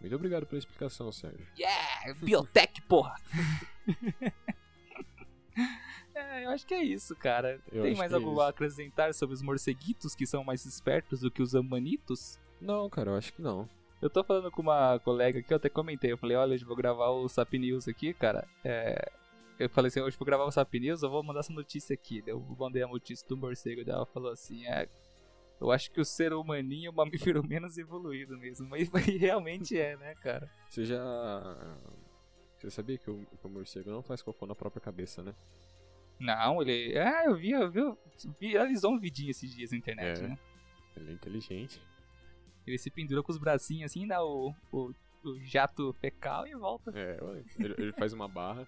Muito 0.00 0.14
obrigado 0.14 0.46
pela 0.46 0.58
explicação, 0.58 1.10
Sérgio. 1.10 1.46
Yeah! 1.58 2.14
Biotech, 2.14 2.82
porra! 2.82 3.14
é, 6.14 6.44
eu 6.44 6.50
acho 6.50 6.66
que 6.66 6.74
é 6.74 6.82
isso, 6.82 7.16
cara. 7.16 7.60
Eu 7.72 7.84
Tem 7.84 7.94
mais 7.96 8.12
é 8.12 8.14
algo 8.14 8.32
isso. 8.32 8.40
a 8.40 8.48
acrescentar 8.48 9.14
sobre 9.14 9.34
os 9.34 9.42
morceguitos 9.42 10.14
que 10.14 10.26
são 10.26 10.44
mais 10.44 10.66
espertos 10.66 11.20
do 11.20 11.30
que 11.30 11.42
os 11.42 11.54
amanitos? 11.54 12.38
Não, 12.60 12.88
cara, 12.90 13.12
eu 13.12 13.16
acho 13.16 13.32
que 13.32 13.40
não. 13.40 13.68
Eu 14.02 14.10
tô 14.10 14.22
falando 14.22 14.50
com 14.50 14.60
uma 14.60 14.98
colega 14.98 15.42
que 15.42 15.52
eu 15.52 15.56
até 15.56 15.70
comentei. 15.70 16.12
Eu 16.12 16.18
falei, 16.18 16.36
olha, 16.36 16.54
eu 16.54 16.66
vou 16.66 16.76
gravar 16.76 17.08
o 17.08 17.26
Sap 17.26 17.54
News 17.54 17.88
aqui, 17.88 18.12
cara. 18.12 18.46
É... 18.62 19.10
Eu 19.58 19.70
falei 19.70 19.88
assim, 19.88 20.00
hoje 20.00 20.14
eu 20.16 20.18
vou 20.18 20.26
gravar 20.26 20.44
o 20.44 20.50
Sap 20.50 20.72
News, 20.74 21.02
eu 21.02 21.10
vou 21.10 21.22
mandar 21.22 21.40
essa 21.40 21.52
notícia 21.52 21.94
aqui. 21.94 22.22
Eu 22.26 22.40
mandei 22.58 22.82
a 22.82 22.88
notícia 22.88 23.26
do 23.28 23.36
morcego 23.36 23.84
dela, 23.84 24.04
falou 24.06 24.30
assim, 24.32 24.66
é... 24.66 24.88
Eu 25.60 25.70
acho 25.70 25.90
que 25.92 26.00
o 26.00 26.04
ser 26.04 26.32
humaninho 26.32 26.88
é 26.88 26.90
o 26.90 26.94
mamífero 26.94 27.42
menos 27.46 27.78
evoluído 27.78 28.36
mesmo. 28.36 28.68
Mas 28.68 28.90
mas 28.90 29.06
realmente 29.06 29.78
é, 29.78 29.96
né, 29.96 30.14
cara? 30.16 30.50
Você 30.68 30.84
já. 30.84 31.00
Você 32.58 32.70
sabia 32.70 32.98
que 32.98 33.08
o, 33.08 33.24
que 33.24 33.46
o 33.46 33.48
morcego 33.48 33.90
não 33.90 34.02
faz 34.02 34.20
cocô 34.20 34.46
na 34.46 34.54
própria 34.54 34.80
cabeça, 34.80 35.22
né? 35.22 35.32
Não, 36.18 36.60
ele... 36.60 36.98
Ah, 36.98 37.24
eu 37.26 37.36
vi, 37.36 37.52
eu 37.52 37.70
vi... 37.70 37.80
Viralizou 38.40 38.92
um 38.92 38.98
vidinho 38.98 39.30
esses 39.30 39.54
dias 39.54 39.70
na 39.70 39.76
internet, 39.78 40.20
É. 40.20 40.28
né? 40.28 40.38
Ele 40.96 41.10
é 41.10 41.14
inteligente. 41.14 41.80
Ele 42.66 42.78
se 42.78 42.90
pendura 42.90 43.22
com 43.22 43.30
os 43.30 43.38
bracinhos 43.38 43.90
assim, 43.90 44.06
dá 44.06 44.24
o, 44.24 44.52
o, 44.72 44.92
o 45.24 45.40
jato 45.40 45.92
fecal 46.00 46.46
e 46.46 46.54
volta. 46.54 46.92
É, 46.94 47.18
ele 47.58 47.92
faz 47.92 48.12
uma 48.12 48.26
barra. 48.28 48.66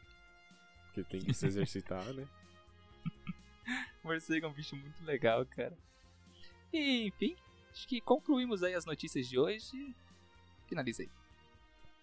Porque 0.96 1.04
tem 1.04 1.20
que 1.20 1.35
se 1.35 1.44
exercitar, 1.46 2.04
né? 2.14 2.26
Morcego 4.02 4.46
é 4.46 4.48
um 4.48 4.52
bicho 4.52 4.74
muito 4.74 5.04
legal, 5.04 5.44
cara. 5.44 5.76
E, 6.72 7.09
enfim, 7.09 7.37
acho 7.70 7.87
que 7.87 8.00
concluímos 8.00 8.62
aí 8.62 8.74
as 8.74 8.87
notícias 8.87 9.28
de 9.28 9.38
hoje. 9.38 9.94
Finalizei. 10.66 11.11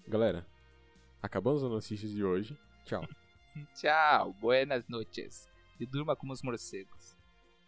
Galera, 0.08 0.45
acabamos 1.21 1.63
as 1.63 1.71
notícias 1.71 2.12
de 2.12 2.23
hoje. 2.23 2.58
Tchau. 2.86 3.08
Tchau, 3.73 4.34
buenas 4.34 4.88
noches. 4.88 5.49
E 5.79 5.86
durma 5.86 6.15
como 6.15 6.32
os 6.34 6.43
morcegos. 6.43 7.17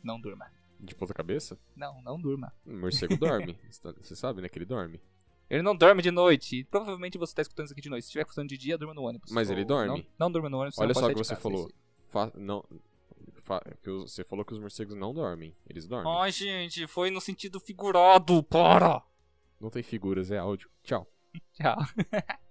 Não 0.03 0.21
durma. 0.21 0.51
De 0.79 0.93
ponta 0.93 1.13
cabeça? 1.13 1.57
Não, 1.75 2.01
não 2.03 2.21
durma. 2.21 2.53
O 2.65 2.73
morcego 2.73 3.17
dorme. 3.17 3.57
Você 4.01 4.15
sabe, 4.15 4.41
né? 4.41 4.49
Que 4.49 4.59
ele 4.59 4.65
dorme. 4.65 5.01
Ele 5.49 5.61
não 5.61 5.75
dorme 5.75 6.01
de 6.01 6.11
noite. 6.11 6.57
E 6.59 6.63
provavelmente 6.63 7.17
você 7.17 7.35
tá 7.35 7.41
escutando 7.41 7.65
isso 7.65 7.73
aqui 7.73 7.81
de 7.81 7.89
noite. 7.89 8.03
Se 8.03 8.07
estiver 8.09 8.23
escutando 8.23 8.49
de 8.49 8.57
dia, 8.57 8.77
durma 8.77 8.93
no 8.93 9.03
ônibus. 9.03 9.31
Mas 9.31 9.49
ele 9.49 9.63
dorme? 9.63 9.87
Não, 9.87 10.05
não 10.25 10.31
durma 10.31 10.49
no 10.49 10.57
ônibus. 10.59 10.77
Olha 10.79 10.93
só 10.93 11.05
o 11.05 11.09
que 11.09 11.15
você 11.15 11.29
casa, 11.35 11.41
falou. 11.41 11.71
Fa- 12.09 12.31
não, 12.35 12.63
fa- 13.43 13.61
que 13.81 13.89
você 13.89 14.23
falou 14.23 14.43
que 14.43 14.53
os 14.53 14.59
morcegos 14.59 14.95
não 14.95 15.13
dormem. 15.13 15.55
Eles 15.69 15.85
dormem. 15.87 16.11
Ai, 16.17 16.31
gente, 16.31 16.87
foi 16.87 17.11
no 17.11 17.21
sentido 17.21 17.59
figurado. 17.59 18.41
Para! 18.43 19.03
Não 19.61 19.69
tem 19.69 19.83
figuras, 19.83 20.31
é 20.31 20.37
áudio. 20.37 20.69
Tchau. 20.83 21.07
Tchau. 21.53 21.77